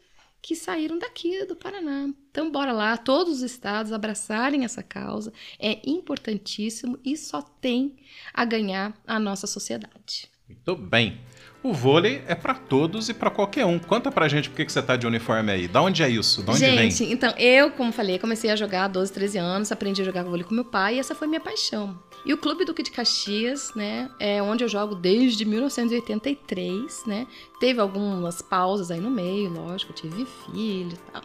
que 0.43 0.55
saíram 0.55 0.99
daqui 0.99 1.47
do 1.47 1.57
Paraná. 1.57 2.11
Então, 2.31 2.51
bora 2.51 2.71
lá, 2.71 2.95
todos 2.99 3.37
os 3.37 3.43
estados 3.43 3.93
abraçarem 3.93 4.67
essa 4.67 4.83
causa. 4.83 5.33
É 5.59 5.81
importantíssimo 5.89 6.99
e 7.03 7.17
só 7.17 7.41
tem 7.41 7.97
a 8.35 8.45
ganhar 8.45 8.95
a 9.07 9.19
nossa 9.19 9.47
sociedade. 9.47 10.29
Muito 10.47 10.77
bem. 10.77 11.19
O 11.63 11.75
vôlei 11.75 12.23
é 12.27 12.35
para 12.35 12.55
todos 12.55 13.11
e 13.11 13.15
para 13.15 13.31
qualquer 13.31 13.67
um. 13.67 13.79
Conta 13.79 14.11
pra 14.11 14.29
gente 14.29 14.49
por 14.49 14.57
que, 14.57 14.71
você 14.71 14.81
tá 14.81 14.97
de 14.97 15.07
uniforme 15.07 15.53
aí. 15.53 15.69
Da 15.69 15.83
onde 15.83 16.03
é 16.03 16.09
isso? 16.09 16.43
Da 16.43 16.53
onde 16.53 16.61
gente, 16.61 17.05
vem? 17.05 17.13
então, 17.13 17.35
eu, 17.37 17.71
como 17.71 17.93
falei, 17.93 18.19
comecei 18.19 18.51
a 18.51 18.57
jogar 18.57 18.85
há 18.85 18.89
12, 18.89 19.13
13 19.13 19.39
anos, 19.39 19.71
aprendi 19.71 20.01
a 20.01 20.05
jogar 20.05 20.25
vôlei 20.25 20.43
com 20.43 20.55
meu 20.55 20.65
pai 20.65 20.97
e 20.97 20.99
essa 20.99 21.15
foi 21.15 21.29
minha 21.29 21.41
paixão. 21.41 21.99
E 22.25 22.33
o 22.33 22.39
Clube 22.39 22.65
Duque 22.65 22.83
de 22.83 22.91
Caxias, 22.91 23.73
né, 23.75 24.11
é 24.19 24.43
onde 24.43 24.65
eu 24.65 24.69
jogo 24.69 24.95
desde 24.95 25.45
1983, 25.45 27.05
né? 27.07 27.27
Teve 27.59 27.81
algumas 27.81 28.41
pausas 28.41 28.91
aí 28.91 29.01
no 29.01 29.11
meio, 29.11 29.51
lógico, 29.51 29.93
tive 29.93 30.27
filho 30.27 30.93
e 30.93 31.13
tal, 31.13 31.23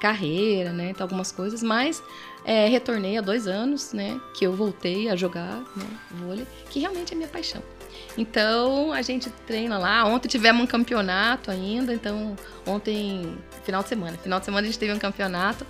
carreira, 0.00 0.72
né, 0.72 0.90
então 0.90 1.04
algumas 1.04 1.32
coisas, 1.32 1.62
mas 1.62 2.02
é, 2.44 2.68
retornei 2.68 3.16
há 3.18 3.20
dois 3.20 3.46
anos, 3.46 3.92
né, 3.92 4.20
que 4.34 4.46
eu 4.46 4.52
voltei 4.52 5.08
a 5.08 5.16
jogar 5.16 5.64
né, 5.74 5.86
vôlei, 6.10 6.46
que 6.70 6.80
realmente 6.80 7.12
é 7.12 7.16
minha 7.16 7.28
paixão. 7.28 7.62
Então 8.16 8.92
a 8.92 9.02
gente 9.02 9.30
treina 9.46 9.78
lá. 9.78 10.04
Ontem 10.04 10.28
tivemos 10.28 10.62
um 10.62 10.66
campeonato 10.66 11.50
ainda, 11.50 11.92
então 11.92 12.36
ontem, 12.66 13.36
final 13.64 13.82
de 13.82 13.88
semana, 13.88 14.16
final 14.16 14.38
de 14.38 14.44
semana 14.44 14.66
a 14.66 14.70
gente 14.70 14.78
teve 14.78 14.92
um 14.92 14.98
campeonato. 14.98 15.66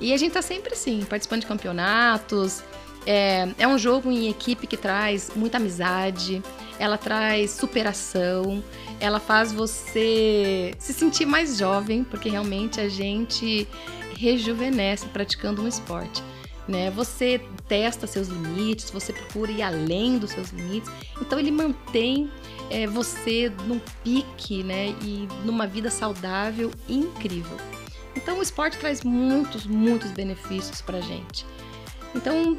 E 0.00 0.12
a 0.12 0.16
gente 0.16 0.32
tá 0.32 0.42
sempre 0.42 0.74
assim, 0.74 1.04
participando 1.04 1.42
de 1.42 1.46
campeonatos. 1.46 2.62
É, 3.06 3.48
é 3.58 3.68
um 3.68 3.78
jogo 3.78 4.10
em 4.10 4.28
equipe 4.28 4.66
que 4.66 4.78
traz 4.78 5.30
muita 5.36 5.58
amizade, 5.58 6.42
ela 6.78 6.96
traz 6.96 7.50
superação, 7.50 8.64
ela 8.98 9.20
faz 9.20 9.52
você 9.52 10.72
se 10.78 10.94
sentir 10.94 11.26
mais 11.26 11.58
jovem, 11.58 12.02
porque 12.02 12.30
realmente 12.30 12.80
a 12.80 12.88
gente 12.88 13.68
rejuvenesce 14.16 15.06
praticando 15.08 15.62
um 15.62 15.68
esporte 15.68 16.22
né? 16.66 16.90
Você 16.90 17.40
testa 17.68 18.06
seus 18.06 18.28
limites, 18.28 18.90
você 18.90 19.12
procura 19.12 19.50
ir 19.50 19.62
além 19.62 20.18
dos 20.18 20.30
seus 20.30 20.50
limites. 20.50 20.90
Então 21.20 21.38
ele 21.38 21.50
mantém 21.50 22.30
é, 22.70 22.86
você 22.86 23.52
num 23.66 23.80
pique, 24.02 24.62
né? 24.62 24.94
E 25.02 25.28
numa 25.44 25.66
vida 25.66 25.90
saudável 25.90 26.70
incrível. 26.88 27.56
Então 28.16 28.38
o 28.38 28.42
esporte 28.42 28.78
traz 28.78 29.02
muitos, 29.02 29.66
muitos 29.66 30.10
benefícios 30.10 30.80
pra 30.80 31.00
gente. 31.00 31.44
Então 32.14 32.58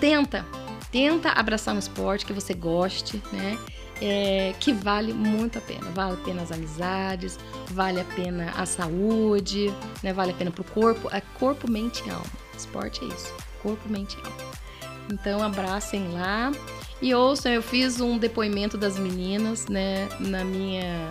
tenta, 0.00 0.44
tenta 0.90 1.30
abraçar 1.30 1.74
um 1.74 1.78
esporte 1.78 2.24
que 2.24 2.32
você 2.32 2.54
goste, 2.54 3.22
né? 3.32 3.58
É, 4.02 4.54
que 4.58 4.72
vale 4.72 5.12
muito 5.12 5.58
a 5.58 5.60
pena. 5.60 5.90
Vale 5.90 6.14
a 6.14 6.24
pena 6.24 6.42
as 6.42 6.50
amizades, 6.50 7.38
vale 7.68 8.00
a 8.00 8.04
pena 8.04 8.50
a 8.56 8.64
saúde, 8.64 9.72
né? 10.02 10.10
vale 10.12 10.30
a 10.30 10.34
pena 10.34 10.50
pro 10.50 10.64
corpo, 10.64 11.08
é 11.12 11.20
corpo, 11.38 11.70
mente 11.70 12.02
e 12.06 12.10
alma. 12.10 12.39
Esporte 12.60 13.04
é 13.04 13.08
isso, 13.08 13.34
corpo, 13.62 13.88
mente 13.88 14.16
e 14.16 14.26
alma. 14.26 14.52
Então 15.10 15.42
abracem 15.42 16.12
lá 16.12 16.52
e 17.02 17.14
ouçam, 17.14 17.52
eu 17.52 17.62
fiz 17.62 18.00
um 18.00 18.18
depoimento 18.18 18.76
das 18.76 18.98
meninas, 18.98 19.66
né, 19.66 20.08
na 20.20 20.44
minha 20.44 21.08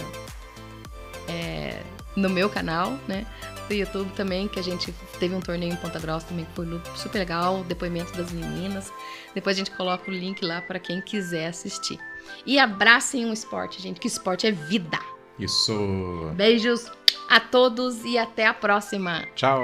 é, 1.28 1.82
no 2.16 2.30
meu 2.30 2.50
canal, 2.50 2.98
né, 3.08 3.26
do 3.68 3.74
YouTube 3.74 4.12
também, 4.14 4.48
que 4.48 4.60
a 4.60 4.64
gente 4.64 4.92
teve 5.20 5.34
um 5.36 5.40
torneio 5.40 5.74
em 5.74 5.76
Ponta 5.76 6.00
Grossa 6.00 6.28
também 6.28 6.46
que 6.46 6.52
foi 6.54 6.66
super 6.96 7.20
legal, 7.20 7.64
depoimento 7.64 8.16
das 8.18 8.32
meninas. 8.32 8.92
Depois 9.34 9.56
a 9.56 9.60
gente 9.60 9.72
coloca 9.72 10.10
o 10.10 10.14
link 10.14 10.44
lá 10.44 10.62
para 10.62 10.80
quem 10.80 11.02
quiser 11.02 11.48
assistir. 11.48 12.00
E 12.46 12.60
abracem 12.60 13.26
o 13.26 13.34
esporte, 13.34 13.82
gente, 13.82 14.00
que 14.00 14.08
esporte 14.08 14.48
é 14.48 14.52
vida. 14.52 15.00
Isso. 15.38 16.32
Beijos 16.36 16.92
a 17.30 17.40
todos 17.40 18.04
e 18.04 18.18
até 18.18 18.48
a 18.48 18.54
próxima. 18.54 19.26
Tchau. 19.36 19.64